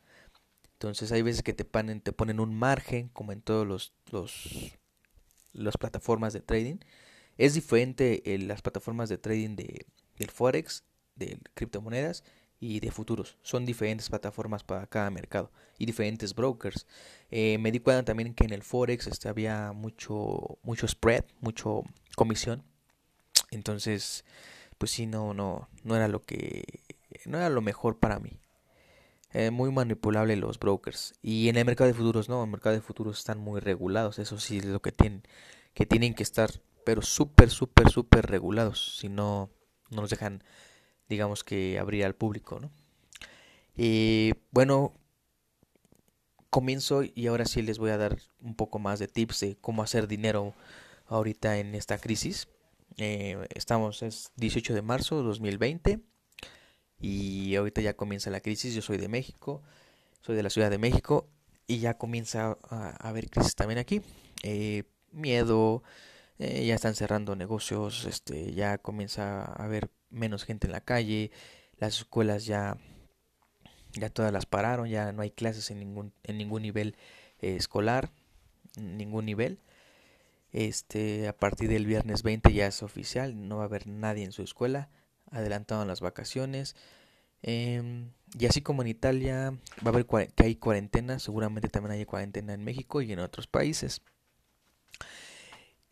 Entonces 0.75 1.13
hay 1.13 1.23
veces 1.23 1.43
que 1.43 1.53
te 1.53 1.65
ponen, 1.65 2.01
te 2.01 2.13
ponen 2.13 2.41
un 2.41 2.55
margen, 2.55 3.09
como 3.09 3.33
en 3.33 3.43
todos 3.43 3.67
los, 3.67 3.93
los 4.11 4.73
las 5.53 5.77
plataformas 5.77 6.33
de 6.33 6.41
trading. 6.41 6.79
Es 7.39 7.55
diferente 7.55 8.35
en 8.35 8.49
las 8.49 8.63
plataformas 8.63 9.09
de 9.09 9.19
trading 9.19 9.57
de, 9.57 9.87
del 10.19 10.31
Forex 10.31 10.85
de 11.15 11.39
criptomonedas 11.55 12.25
y 12.63 12.79
de 12.79 12.93
futuros. 12.93 13.37
Son 13.43 13.67
diferentes 13.67 14.09
plataformas 14.09 14.63
para 14.63 14.87
cada 14.87 15.11
mercado 15.11 15.51
y 15.79 15.85
diferentes 15.85 16.33
brokers. 16.33 16.87
Eh, 17.29 17.59
me 17.59 17.73
di 17.73 17.81
cuenta 17.81 18.05
también 18.05 18.35
que 18.35 18.45
en 18.45 18.53
el 18.53 18.63
Forex 18.63 19.09
este, 19.09 19.29
había 19.29 19.73
mucho, 19.73 20.59
mucho 20.63 20.87
spread, 20.87 21.25
mucho 21.41 21.83
comisión. 22.15 22.63
Entonces, 23.51 24.25
pues 24.79 24.93
sí, 24.93 25.07
no, 25.07 25.35
no, 25.35 25.69
no 25.83 25.97
era 25.97 26.07
lo 26.07 26.23
que, 26.23 26.63
no 27.27 27.39
era 27.39 27.51
lo 27.51 27.63
mejor 27.63 27.99
para 27.99 28.21
mí. 28.21 28.39
Eh, 29.33 29.51
muy 29.51 29.73
manipulable 29.73 30.37
los 30.37 30.61
brokers. 30.61 31.15
Y 31.21 31.49
en 31.49 31.57
el 31.57 31.65
mercado 31.65 31.89
de 31.89 31.95
futuros, 31.95 32.29
no, 32.29 32.39
en 32.39 32.45
el 32.45 32.53
mercado 32.53 32.77
de 32.77 32.81
futuros 32.81 33.19
están 33.19 33.41
muy 33.41 33.59
regulados. 33.59 34.21
Eso 34.21 34.39
sí 34.39 34.59
es 34.59 34.67
lo 34.67 34.81
que 34.81 34.93
tienen, 34.93 35.25
que 35.75 35.85
tienen 35.85 36.15
que 36.15 36.23
estar, 36.23 36.63
pero 36.85 37.03
súper, 37.03 37.51
súper, 37.51 37.91
súper 37.91 38.27
regulados. 38.27 38.99
Si 38.99 39.09
no, 39.09 39.51
no 39.91 40.03
nos 40.03 40.11
dejan 40.11 40.45
digamos 41.13 41.45
que 41.45 41.79
abrir 41.79 42.05
al 42.05 42.15
público, 42.15 42.59
¿no? 42.59 42.71
Y 43.77 44.33
bueno, 44.51 44.95
comienzo 46.51 47.03
y 47.03 47.27
ahora 47.27 47.45
sí 47.45 47.63
les 47.63 47.79
voy 47.79 47.91
a 47.91 47.97
dar 47.99 48.19
un 48.41 48.55
poco 48.55 48.79
más 48.79 48.99
de 48.99 49.09
tips 49.09 49.41
de 49.41 49.57
cómo 49.61 49.83
hacer 49.83 50.09
dinero 50.09 50.55
ahorita 51.07 51.59
en 51.59 51.75
esta 51.75 51.99
crisis. 51.99 52.49
Eh, 52.97 53.39
estamos, 53.55 54.03
es 54.03 54.33
18 54.37 54.75
de 54.75 54.83
marzo 54.83 55.19
de 55.19 55.25
2020 55.25 56.01
y 57.01 57.57
ahorita 57.57 57.81
ya 57.83 57.95
comienza 57.95 58.31
la 58.31 58.41
crisis. 58.41 58.75
Yo 58.75 58.83
soy 58.83 58.99
de 58.99 59.09
México, 59.09 59.63
soy 60.21 60.37
de 60.37 60.43
la 60.43 60.51
Ciudad 60.51 60.71
de 60.71 60.79
México 60.79 61.29
y 61.67 61.79
ya 61.79 61.95
comienza 61.99 62.59
a, 62.69 62.91
haber 63.09 63.31
crisis 63.31 63.55
también 63.55 63.79
aquí. 63.79 64.03
Eh, 64.43 64.85
miedo, 65.11 65.83
eh, 66.39 66.67
ya 66.67 66.75
están 66.75 66.95
cerrando 66.95 67.37
negocios, 67.37 68.05
este, 68.07 68.55
ya 68.55 68.79
comienza 68.79 69.43
a 69.43 69.65
haber 69.65 69.91
menos 70.13 70.45
gente 70.45 70.67
en 70.67 70.73
la 70.73 70.81
calle, 70.81 71.31
las 71.79 71.99
escuelas 71.99 72.47
ya, 72.47 72.77
ya 73.95 74.11
todas 74.11 74.33
las 74.33 74.47
pararon, 74.47 74.89
ya 74.89 75.13
no 75.13 75.23
hay 75.23 75.31
clases 75.31 75.71
en 75.71 75.81
ningún, 75.81 76.13
en 76.23 76.39
ningún 76.39 76.63
nivel 76.63 76.97
eh, 77.41 77.57
escolar, 77.57 78.11
ningún 78.77 79.27
nivel. 79.27 79.59
Este, 80.53 81.29
a 81.29 81.37
partir 81.37 81.71
del 81.71 81.87
viernes 81.87 82.23
20 82.23 82.53
ya 82.53 82.67
es 82.67 82.83
oficial, 82.83 83.49
no 83.49 83.57
va 83.57 83.63
a 83.63 83.67
haber 83.67 83.87
nadie 83.87 84.25
en 84.25 84.33
su 84.33 84.43
escuela, 84.43 84.91
adelantaron 85.31 85.89
las 85.89 86.01
vacaciones. 86.01 86.77
Em, 87.43 88.13
y 88.39 88.47
así 88.47 88.61
como 88.63 88.83
en 88.83 88.89
Italia 88.89 89.51
va 89.85 89.87
a 89.87 89.89
haber 89.89 90.07
que 90.07 90.45
hay 90.45 90.57
cuarentena, 90.57 91.19
seguramente 91.19 91.69
también 91.69 91.93
hay 91.93 92.05
cuarentena 92.05 92.55
en 92.55 92.65
México 92.65 93.03
y 93.03 93.13
en 93.13 93.19
otros 93.19 93.47
países. 93.47 94.03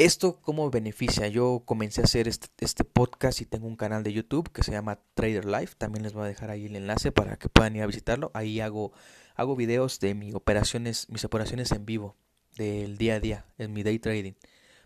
¿Esto 0.00 0.40
cómo 0.40 0.70
beneficia? 0.70 1.28
Yo 1.28 1.62
comencé 1.66 2.00
a 2.00 2.04
hacer 2.04 2.26
este, 2.26 2.48
este, 2.60 2.84
podcast 2.84 3.42
y 3.42 3.44
tengo 3.44 3.66
un 3.66 3.76
canal 3.76 4.02
de 4.02 4.14
YouTube 4.14 4.50
que 4.50 4.62
se 4.62 4.72
llama 4.72 4.98
Trader 5.12 5.44
Life. 5.44 5.74
También 5.76 6.02
les 6.02 6.14
voy 6.14 6.24
a 6.24 6.28
dejar 6.28 6.48
ahí 6.48 6.64
el 6.64 6.76
enlace 6.76 7.12
para 7.12 7.36
que 7.36 7.50
puedan 7.50 7.76
ir 7.76 7.82
a 7.82 7.86
visitarlo. 7.86 8.30
Ahí 8.32 8.60
hago, 8.60 8.94
hago 9.34 9.56
videos 9.56 10.00
de 10.00 10.14
mis 10.14 10.34
operaciones, 10.34 11.06
mis 11.10 11.26
operaciones 11.26 11.70
en 11.72 11.84
vivo, 11.84 12.16
del 12.56 12.96
día 12.96 13.16
a 13.16 13.20
día, 13.20 13.44
en 13.58 13.74
mi 13.74 13.82
day 13.82 13.98
trading, 13.98 14.32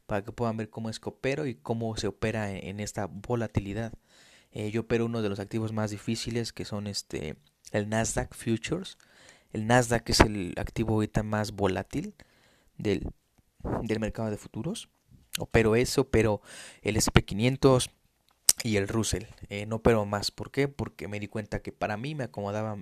para 0.07 0.25
que 0.25 0.33
puedan 0.33 0.57
ver 0.57 0.69
cómo 0.69 0.91
es 0.91 0.99
que 0.99 1.11
opero 1.11 1.47
y 1.47 1.55
cómo 1.55 1.97
se 1.97 2.09
opera 2.09 2.51
en, 2.51 2.81
esta 2.81 3.07
volatilidad. 3.07 3.93
Eh, 4.51 4.73
yo 4.73 4.81
opero 4.81 5.07
uno 5.07 5.23
de 5.23 5.29
los 5.29 5.39
activos 5.39 5.73
más 5.73 5.93
difíciles 5.93 6.53
que 6.53 6.65
son 6.65 6.89
este 6.89 7.37
el 7.71 7.89
Nasdaq 7.89 8.35
Futures. 8.35 8.99
El 9.53 9.69
Nasdaq 9.69 10.11
es 10.11 10.19
el 10.19 10.55
activo 10.57 10.95
ahorita 10.95 11.23
más 11.23 11.53
volátil 11.53 12.17
del, 12.79 13.07
del 13.85 14.01
mercado 14.01 14.29
de 14.29 14.39
futuros 14.39 14.89
opero 15.39 15.77
eso, 15.77 16.09
pero 16.09 16.41
el 16.83 16.97
SP500 16.97 17.91
y 18.63 18.77
el 18.77 18.89
Russell. 18.89 19.25
Eh, 19.49 19.67
no 19.67 19.77
opero 19.77 20.05
más. 20.05 20.31
¿Por 20.31 20.51
qué? 20.51 20.69
Porque 20.69 21.09
me 21.09 21.21
di 21.21 21.29
cuenta 21.29 21.61
que 21.61 21.73
para 21.73 21.97
mí 21.97 22.15
me 22.15 22.25
acomodaba 22.25 22.79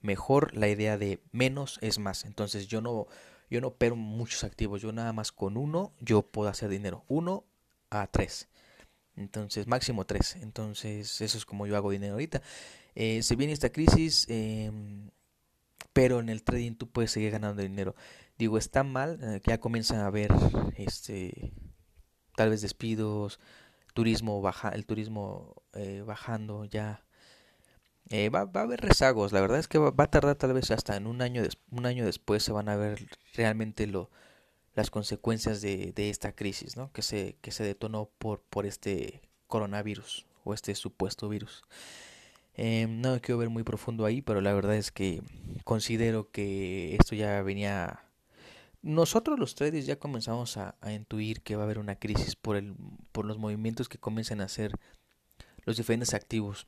mejor 0.00 0.54
la 0.54 0.68
idea 0.68 0.98
de 0.98 1.20
menos 1.32 1.78
es 1.80 1.98
más. 1.98 2.24
Entonces 2.24 2.66
yo 2.66 2.80
no, 2.80 3.06
yo 3.50 3.60
no 3.60 3.68
opero 3.68 3.96
muchos 3.96 4.44
activos. 4.44 4.82
Yo 4.82 4.92
nada 4.92 5.12
más 5.12 5.32
con 5.32 5.56
uno 5.56 5.92
yo 6.00 6.22
puedo 6.22 6.48
hacer 6.48 6.68
dinero. 6.68 7.04
Uno 7.08 7.44
a 7.90 8.06
tres. 8.06 8.48
Entonces 9.16 9.66
máximo 9.66 10.04
tres. 10.04 10.36
Entonces 10.36 11.20
eso 11.20 11.38
es 11.38 11.44
como 11.46 11.66
yo 11.66 11.76
hago 11.76 11.90
dinero 11.90 12.14
ahorita. 12.14 12.42
Eh, 12.94 13.22
se 13.22 13.36
viene 13.36 13.52
esta 13.52 13.70
crisis, 13.70 14.26
em, 14.28 15.10
pero 15.92 16.20
en 16.20 16.28
el 16.28 16.42
trading 16.44 16.74
tú 16.74 16.88
puedes 16.88 17.10
seguir 17.12 17.30
ganando 17.32 17.62
dinero. 17.62 17.94
Digo, 18.38 18.58
está 18.58 18.82
mal, 18.84 19.18
eh, 19.22 19.40
que 19.40 19.50
ya 19.50 19.58
comienzan 19.58 20.00
a 20.00 20.06
haber 20.06 20.32
este 20.76 21.52
tal 22.34 22.50
vez 22.50 22.62
despidos, 22.62 23.40
turismo 23.94 24.40
baja, 24.42 24.70
el 24.70 24.86
turismo 24.86 25.62
eh, 25.72 26.02
bajando 26.06 26.64
ya. 26.64 27.04
Eh, 28.10 28.28
va, 28.28 28.44
va, 28.44 28.60
a 28.60 28.64
haber 28.64 28.80
rezagos, 28.80 29.32
la 29.32 29.40
verdad 29.40 29.58
es 29.58 29.66
que 29.68 29.78
va, 29.78 29.92
a 29.96 30.10
tardar 30.10 30.36
tal 30.36 30.52
vez 30.52 30.70
hasta 30.70 30.96
en 30.96 31.06
un 31.06 31.22
año, 31.22 31.42
un 31.70 31.86
año 31.86 32.04
después 32.04 32.42
se 32.42 32.52
van 32.52 32.68
a 32.68 32.76
ver 32.76 33.08
realmente 33.34 33.86
lo, 33.86 34.10
las 34.74 34.90
consecuencias 34.90 35.62
de, 35.62 35.92
de 35.92 36.10
esta 36.10 36.32
crisis 36.32 36.76
¿no? 36.76 36.92
que, 36.92 37.00
se, 37.00 37.36
que 37.40 37.50
se 37.50 37.64
detonó 37.64 38.10
por, 38.18 38.40
por 38.42 38.66
este 38.66 39.22
coronavirus 39.46 40.26
o 40.44 40.52
este 40.52 40.74
supuesto 40.74 41.28
virus. 41.28 41.64
Eh, 42.56 42.86
no 42.88 43.20
quiero 43.20 43.38
ver 43.38 43.48
muy 43.48 43.64
profundo 43.64 44.04
ahí, 44.04 44.22
pero 44.22 44.40
la 44.40 44.52
verdad 44.52 44.76
es 44.76 44.92
que 44.92 45.22
considero 45.64 46.30
que 46.30 46.94
esto 46.96 47.14
ya 47.14 47.42
venía 47.42 48.03
nosotros 48.84 49.38
los 49.38 49.54
traders 49.54 49.86
ya 49.86 49.96
comenzamos 49.96 50.58
a, 50.58 50.76
intuir 50.92 51.40
que 51.40 51.56
va 51.56 51.62
a 51.62 51.64
haber 51.64 51.78
una 51.78 51.96
crisis 51.96 52.36
por, 52.36 52.56
el, 52.56 52.74
por 53.12 53.24
los 53.24 53.38
movimientos 53.38 53.88
que 53.88 53.96
comienzan 53.96 54.42
a 54.42 54.44
hacer 54.44 54.78
los 55.64 55.78
diferentes 55.78 56.12
activos 56.12 56.66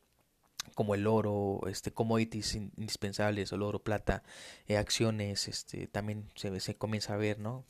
como 0.75 0.95
el 0.95 1.07
oro, 1.07 1.61
este, 1.69 1.93
commodities 1.93 2.55
indispensables, 2.55 3.53
el 3.53 3.63
oro, 3.63 3.81
plata, 3.85 4.23
eh, 4.67 4.79
acciones, 4.79 5.47
este, 5.47 5.87
también 5.89 6.29
se, 6.35 6.75
comienza 6.75 7.15
a 7.15 7.19
ver, 7.19 7.39
¿no? 7.39 7.65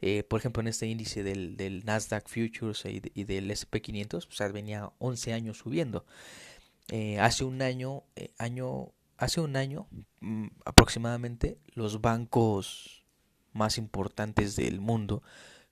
Eh, 0.00 0.22
por 0.22 0.38
ejemplo, 0.38 0.60
en 0.60 0.68
este 0.68 0.86
índice 0.86 1.24
del, 1.24 1.56
del 1.56 1.84
Nasdaq 1.84 2.28
Futures 2.28 2.84
y, 2.86 3.24
del 3.24 3.50
SP500, 3.50 4.28
o 4.28 4.32
sea, 4.32 4.48
venía 4.48 4.90
11 4.98 5.32
años 5.32 5.58
subiendo. 5.58 6.06
Eh, 6.88 7.18
hace 7.18 7.44
un 7.44 7.60
año, 7.60 8.04
año, 8.38 8.92
hace 9.18 9.40
un 9.40 9.56
año 9.56 9.88
mm, 10.20 10.46
aproximadamente, 10.64 11.58
los 11.74 12.00
bancos 12.00 12.99
más 13.52 13.78
importantes 13.78 14.56
del 14.56 14.80
mundo 14.80 15.22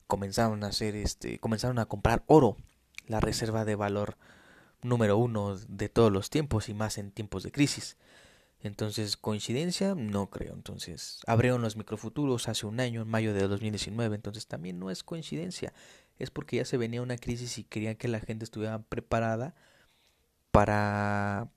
comenzaron 0.07 0.63
a 0.63 0.67
hacer 0.67 0.95
este 0.95 1.39
comenzaron 1.39 1.79
a 1.79 1.85
comprar 1.85 2.23
oro 2.27 2.57
la 3.07 3.19
reserva 3.19 3.63
de 3.65 3.75
valor 3.75 4.17
número 4.81 5.17
uno 5.17 5.55
de 5.55 5.89
todos 5.89 6.11
los 6.11 6.29
tiempos 6.29 6.69
y 6.69 6.73
más 6.73 6.97
en 6.97 7.11
tiempos 7.11 7.43
de 7.43 7.51
crisis. 7.51 7.97
Entonces 8.61 9.17
coincidencia 9.17 9.95
no 9.95 10.29
creo. 10.29 10.53
Entonces 10.53 11.19
abrieron 11.27 11.61
los 11.61 11.75
microfuturos 11.75 12.47
hace 12.47 12.65
un 12.65 12.79
año 12.79 13.01
en 13.01 13.07
mayo 13.07 13.33
de 13.33 13.47
2019 13.47 14.15
entonces 14.15 14.47
también 14.47 14.79
no 14.79 14.89
es 14.89 15.03
coincidencia. 15.03 15.73
Es 16.17 16.31
porque 16.31 16.57
ya 16.57 16.65
se 16.65 16.77
venía 16.77 17.01
una 17.01 17.17
crisis 17.17 17.57
y 17.57 17.63
querían 17.63 17.95
que 17.95 18.07
la 18.07 18.19
gente 18.19 18.43
estuviera 18.45 18.79
preparada 18.79 19.55
para 20.51 21.49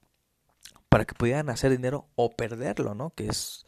para 0.88 1.04
que 1.06 1.14
pudieran 1.14 1.48
hacer 1.48 1.70
dinero 1.70 2.06
o 2.16 2.30
perderlo 2.30 2.94
no 2.94 3.10
que 3.14 3.26
es 3.28 3.64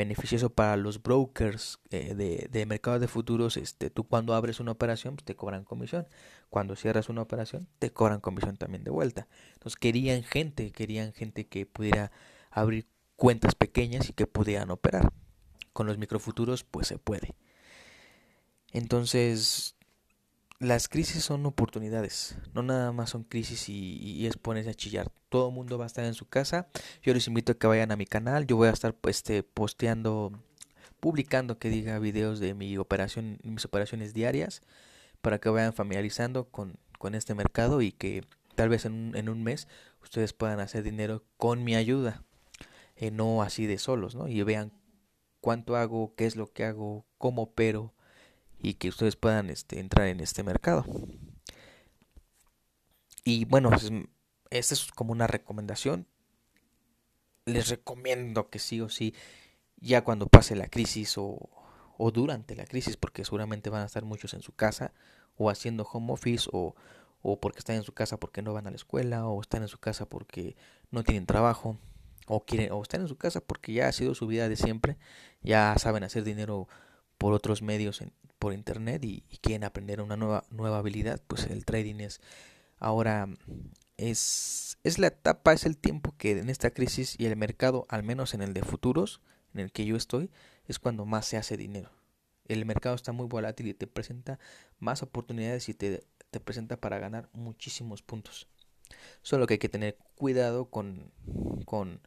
beneficioso 0.00 0.48
para 0.48 0.76
los 0.78 1.02
brokers 1.02 1.78
eh, 1.90 2.14
de, 2.14 2.48
de 2.50 2.66
mercados 2.66 3.02
de 3.02 3.08
futuros. 3.08 3.58
Este, 3.58 3.90
tú 3.90 4.04
cuando 4.04 4.34
abres 4.34 4.58
una 4.58 4.72
operación 4.72 5.14
pues, 5.16 5.24
te 5.24 5.36
cobran 5.36 5.64
comisión. 5.64 6.08
Cuando 6.48 6.74
cierras 6.74 7.10
una 7.10 7.20
operación 7.20 7.68
te 7.78 7.92
cobran 7.92 8.20
comisión 8.20 8.56
también 8.56 8.82
de 8.82 8.90
vuelta. 8.90 9.28
Entonces 9.52 9.76
querían 9.78 10.22
gente, 10.22 10.72
querían 10.72 11.12
gente 11.12 11.46
que 11.46 11.66
pudiera 11.66 12.12
abrir 12.50 12.86
cuentas 13.16 13.54
pequeñas 13.54 14.08
y 14.08 14.14
que 14.14 14.26
pudieran 14.26 14.70
operar. 14.70 15.12
Con 15.74 15.86
los 15.86 15.98
microfuturos 15.98 16.64
pues 16.64 16.86
se 16.86 16.98
puede. 16.98 17.34
Entonces 18.72 19.76
las 20.60 20.88
crisis 20.88 21.24
son 21.24 21.46
oportunidades, 21.46 22.36
no 22.52 22.62
nada 22.62 22.92
más 22.92 23.10
son 23.10 23.24
crisis 23.24 23.70
y, 23.70 24.26
es 24.26 24.36
ponerse 24.36 24.70
a 24.70 24.74
chillar. 24.74 25.10
Todo 25.30 25.48
el 25.48 25.54
mundo 25.54 25.78
va 25.78 25.84
a 25.84 25.86
estar 25.86 26.04
en 26.04 26.12
su 26.12 26.28
casa. 26.28 26.68
Yo 27.02 27.14
les 27.14 27.26
invito 27.28 27.52
a 27.52 27.54
que 27.54 27.66
vayan 27.66 27.90
a 27.92 27.96
mi 27.96 28.04
canal. 28.04 28.46
Yo 28.46 28.56
voy 28.56 28.68
a 28.68 28.72
estar 28.72 28.94
pues, 28.94 29.16
este, 29.16 29.42
posteando, 29.42 30.38
publicando 31.00 31.58
que 31.58 31.70
diga 31.70 31.98
videos 31.98 32.40
de 32.40 32.52
mi 32.52 32.76
operación, 32.76 33.38
mis 33.42 33.64
operaciones 33.64 34.12
diarias, 34.12 34.60
para 35.22 35.38
que 35.38 35.48
vayan 35.48 35.72
familiarizando 35.72 36.50
con, 36.50 36.76
con 36.98 37.14
este 37.14 37.34
mercado 37.34 37.80
y 37.80 37.92
que 37.92 38.22
tal 38.54 38.68
vez 38.68 38.84
en 38.84 38.92
un, 38.92 39.16
en 39.16 39.30
un 39.30 39.42
mes 39.42 39.66
ustedes 40.02 40.34
puedan 40.34 40.60
hacer 40.60 40.82
dinero 40.82 41.24
con 41.38 41.64
mi 41.64 41.74
ayuda, 41.74 42.22
eh, 42.96 43.10
no 43.10 43.40
así 43.40 43.66
de 43.66 43.78
solos, 43.78 44.14
¿no? 44.14 44.28
Y 44.28 44.42
vean 44.42 44.72
cuánto 45.40 45.76
hago, 45.76 46.14
qué 46.16 46.26
es 46.26 46.36
lo 46.36 46.52
que 46.52 46.64
hago, 46.64 47.06
cómo 47.16 47.44
opero 47.44 47.94
y 48.62 48.74
que 48.74 48.88
ustedes 48.88 49.16
puedan 49.16 49.50
este, 49.50 49.80
entrar 49.80 50.08
en 50.08 50.20
este 50.20 50.42
mercado. 50.42 50.84
Y 53.24 53.44
bueno, 53.44 53.70
esta 54.50 54.74
es 54.74 54.86
como 54.92 55.12
una 55.12 55.26
recomendación. 55.26 56.06
Les 57.46 57.68
recomiendo 57.68 58.50
que 58.50 58.58
sí 58.58 58.80
o 58.80 58.88
sí, 58.88 59.14
ya 59.76 60.04
cuando 60.04 60.26
pase 60.26 60.56
la 60.56 60.68
crisis 60.68 61.14
o, 61.16 61.48
durante 62.12 62.54
la 62.54 62.64
crisis, 62.64 62.96
porque 62.96 63.24
seguramente 63.24 63.70
van 63.70 63.82
a 63.82 63.86
estar 63.86 64.04
muchos 64.04 64.34
en 64.34 64.42
su 64.42 64.52
casa 64.52 64.92
o 65.36 65.50
haciendo 65.50 65.84
home 65.84 66.12
office 66.12 66.48
o, 66.52 66.74
o 67.22 67.40
porque 67.40 67.58
están 67.58 67.76
en 67.76 67.82
su 67.82 67.92
casa 67.92 68.18
porque 68.18 68.42
no 68.42 68.52
van 68.52 68.66
a 68.66 68.70
la 68.70 68.76
escuela 68.76 69.26
o 69.26 69.40
están 69.40 69.62
en 69.62 69.68
su 69.68 69.78
casa 69.78 70.06
porque 70.06 70.56
no 70.90 71.02
tienen 71.02 71.26
trabajo 71.26 71.78
o 72.26 72.44
quieren 72.44 72.72
o 72.72 72.82
están 72.82 73.02
en 73.02 73.08
su 73.08 73.16
casa 73.16 73.40
porque 73.40 73.72
ya 73.72 73.88
ha 73.88 73.92
sido 73.92 74.14
su 74.14 74.26
vida 74.26 74.48
de 74.48 74.56
siempre, 74.56 74.96
ya 75.42 75.74
saben 75.78 76.02
hacer 76.02 76.24
dinero 76.24 76.68
por 77.18 77.34
otros 77.34 77.60
medios 77.60 78.00
en, 78.00 78.12
por 78.40 78.54
internet 78.54 79.04
y, 79.04 79.22
quieren 79.42 79.62
aprender 79.62 80.00
una 80.00 80.16
nueva, 80.16 80.44
nueva 80.50 80.78
habilidad, 80.78 81.22
pues 81.28 81.46
el 81.46 81.64
trading 81.64 82.00
es 82.00 82.20
ahora 82.78 83.28
es, 83.98 84.78
es 84.82 84.98
la 84.98 85.08
etapa, 85.08 85.52
es 85.52 85.66
el 85.66 85.76
tiempo 85.76 86.14
que 86.16 86.32
en 86.32 86.48
esta 86.48 86.70
crisis 86.70 87.14
y 87.18 87.26
el 87.26 87.36
mercado, 87.36 87.86
al 87.88 88.02
menos 88.02 88.34
en 88.34 88.42
el 88.42 88.54
de 88.54 88.62
futuros, 88.62 89.20
en 89.54 89.60
el 89.60 89.70
que 89.70 89.84
yo 89.84 89.94
estoy, 89.94 90.30
es 90.66 90.78
cuando 90.78 91.04
más 91.04 91.26
se 91.26 91.36
hace 91.36 91.56
dinero. 91.56 91.90
El 92.48 92.64
mercado 92.64 92.96
está 92.96 93.12
muy 93.12 93.26
volátil 93.26 93.68
y 93.68 93.74
te 93.74 93.86
presenta 93.86 94.40
más 94.78 95.02
oportunidades 95.02 95.68
y 95.68 95.74
te, 95.74 96.02
te 96.30 96.40
presenta 96.40 96.78
para 96.78 96.98
ganar 96.98 97.28
muchísimos 97.32 98.02
puntos. 98.02 98.48
Solo 99.22 99.46
que 99.46 99.54
hay 99.54 99.58
que 99.58 99.68
tener 99.68 99.98
cuidado 100.16 100.70
con, 100.70 101.12
con 101.66 102.00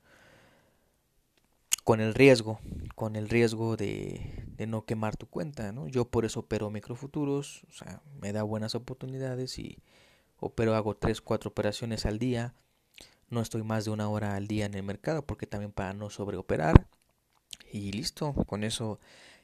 con 1.84 2.00
el 2.00 2.14
riesgo, 2.14 2.60
con 2.96 3.16
el 3.16 3.30
riesgo 3.30 3.76
de, 3.76 4.46
de, 4.48 4.68
no 4.68 4.86
quemar 4.86 5.18
tu 5.18 5.28
cuenta, 5.28 5.72
¿no? 5.72 5.88
Yo 5.88 6.10
por 6.10 6.26
eso 6.26 6.42
opero 6.42 6.70
microfuturos, 6.70 7.64
o 7.70 7.72
sea, 7.74 8.02
me 8.22 8.32
da 8.32 8.44
buenas 8.44 8.76
oportunidades 8.76 9.60
y 9.60 9.80
opero, 10.40 10.76
hago 10.76 10.96
3, 10.96 11.22
4 11.22 11.50
operaciones 11.50 12.06
al 12.06 12.20
día, 12.20 12.54
no 13.30 13.42
estoy 13.42 13.64
más 13.64 13.86
de 13.86 13.92
una 13.92 14.10
hora 14.10 14.36
al 14.36 14.48
día 14.48 14.66
en 14.66 14.76
el 14.76 14.84
mercado 14.84 15.26
porque 15.26 15.48
también 15.48 15.72
para 15.72 15.94
no 15.94 16.10
sobreoperar 16.10 16.88
y 17.72 17.92
listo, 17.92 18.34
con 18.46 18.64
eso 18.64 19.00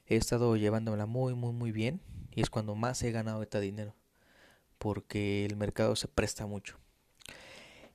he 0.05 0.15
estado 0.15 0.55
llevándomela 0.55 1.05
muy, 1.05 1.33
muy, 1.33 1.53
muy 1.53 1.71
bien 1.71 2.01
y 2.31 2.41
es 2.41 2.49
cuando 2.49 2.75
más 2.75 3.01
he 3.03 3.11
ganado 3.11 3.41
este 3.41 3.59
dinero 3.59 3.95
porque 4.77 5.45
el 5.45 5.55
mercado 5.57 5.95
se 5.95 6.07
presta 6.07 6.45
mucho. 6.45 6.77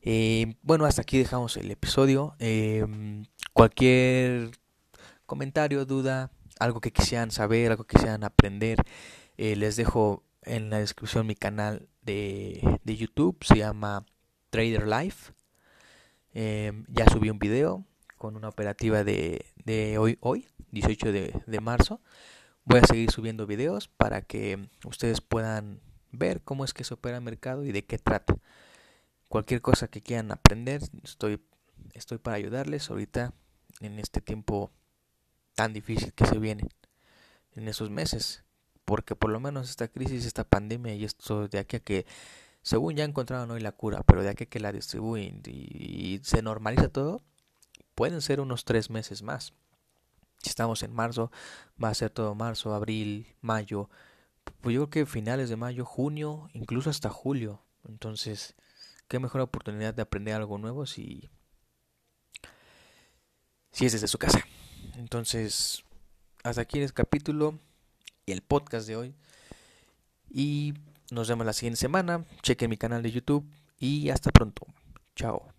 Eh, 0.06 0.56
bueno, 0.62 0.84
hasta 0.84 1.00
aquí 1.00 1.16
dejamos 1.16 1.56
el 1.56 1.70
episodio. 1.70 2.36
Em, 2.38 3.24
cualquier 3.54 4.50
comentario, 5.24 5.86
duda, 5.86 6.30
algo 6.58 6.80
que 6.82 6.92
quisieran 6.92 7.30
saber, 7.30 7.70
algo 7.70 7.84
que 7.84 7.96
quisieran 7.96 8.24
aprender, 8.24 8.84
eh, 9.38 9.56
les 9.56 9.76
dejo 9.76 10.22
en 10.42 10.68
la 10.68 10.80
descripción 10.80 11.26
mi 11.26 11.34
canal 11.34 11.88
de, 12.02 12.78
de 12.84 12.96
YouTube. 12.96 13.38
Se 13.42 13.56
llama 13.56 14.04
Trader 14.50 14.86
Life. 14.86 15.32
Em, 16.34 16.84
ya 16.88 17.08
subí 17.08 17.30
un 17.30 17.38
video 17.38 17.86
con 18.18 18.36
una 18.36 18.48
operativa 18.48 19.04
de, 19.04 19.46
de 19.64 19.98
hoy, 19.98 20.18
hoy, 20.20 20.48
18 20.72 21.12
de, 21.12 21.40
de 21.46 21.60
marzo. 21.60 22.00
Voy 22.64 22.80
a 22.80 22.86
seguir 22.86 23.10
subiendo 23.10 23.46
videos 23.46 23.88
para 23.88 24.22
que 24.22 24.68
ustedes 24.84 25.20
puedan 25.20 25.80
ver 26.10 26.42
cómo 26.42 26.64
es 26.64 26.72
que 26.74 26.84
se 26.84 26.94
opera 26.94 27.18
el 27.18 27.22
mercado 27.22 27.64
y 27.64 27.72
de 27.72 27.84
qué 27.84 27.98
trata. 27.98 28.36
Cualquier 29.28 29.62
cosa 29.62 29.88
que 29.88 30.02
quieran 30.02 30.32
aprender, 30.32 30.82
estoy, 31.02 31.40
estoy 31.92 32.18
para 32.18 32.36
ayudarles 32.36 32.90
ahorita 32.90 33.32
en 33.80 33.98
este 33.98 34.20
tiempo 34.20 34.70
tan 35.54 35.72
difícil 35.72 36.12
que 36.12 36.26
se 36.26 36.38
viene, 36.38 36.68
en 37.52 37.68
esos 37.68 37.90
meses. 37.90 38.44
Porque 38.84 39.16
por 39.16 39.30
lo 39.30 39.40
menos 39.40 39.70
esta 39.70 39.88
crisis, 39.88 40.26
esta 40.26 40.44
pandemia 40.44 40.94
y 40.94 41.04
esto 41.04 41.48
de 41.48 41.58
aquí 41.58 41.76
a 41.76 41.80
que, 41.80 42.06
según 42.62 42.96
ya 42.96 43.04
encontraron 43.04 43.50
hoy 43.50 43.60
la 43.60 43.72
cura, 43.72 44.02
pero 44.02 44.22
de 44.22 44.30
aquí 44.30 44.44
a 44.44 44.46
que 44.48 44.60
la 44.60 44.72
distribuyen 44.72 45.42
y, 45.46 46.20
se 46.22 46.42
normaliza 46.42 46.88
todo, 46.88 47.22
pueden 47.94 48.20
ser 48.20 48.40
unos 48.40 48.64
tres 48.64 48.90
meses 48.90 49.22
más. 49.22 49.54
Si 50.38 50.50
estamos 50.50 50.82
en 50.82 50.92
marzo, 50.92 51.30
va 51.82 51.88
a 51.88 51.94
ser 51.94 52.10
todo 52.10 52.34
marzo, 52.34 52.74
abril, 52.74 53.34
mayo, 53.40 53.88
pues 54.60 54.74
yo 54.74 54.88
creo 54.88 54.90
que 54.90 55.10
finales 55.10 55.48
de 55.48 55.56
mayo, 55.56 55.86
junio, 55.86 56.50
incluso 56.52 56.90
hasta 56.90 57.08
julio. 57.08 57.62
Entonces, 57.88 58.54
qué 59.08 59.18
mejor 59.18 59.40
oportunidad 59.40 59.94
de 59.94 60.02
aprender 60.02 60.34
algo 60.34 60.58
nuevo 60.58 60.84
si, 60.84 61.30
si 63.74 63.84
es 63.84 63.92
desde 63.92 64.08
su 64.08 64.18
casa. 64.18 64.42
Entonces, 64.96 65.84
hasta 66.44 66.62
aquí 66.62 66.78
el 66.78 66.92
capítulo 66.92 67.58
y 68.24 68.32
el 68.32 68.40
podcast 68.40 68.86
de 68.86 68.96
hoy. 68.96 69.14
Y 70.30 70.74
nos 71.10 71.28
vemos 71.28 71.44
la 71.44 71.52
siguiente 71.52 71.80
semana. 71.80 72.24
Chequen 72.42 72.70
mi 72.70 72.76
canal 72.76 73.02
de 73.02 73.10
YouTube 73.10 73.44
y 73.78 74.08
hasta 74.10 74.30
pronto. 74.30 74.66
Chao. 75.16 75.53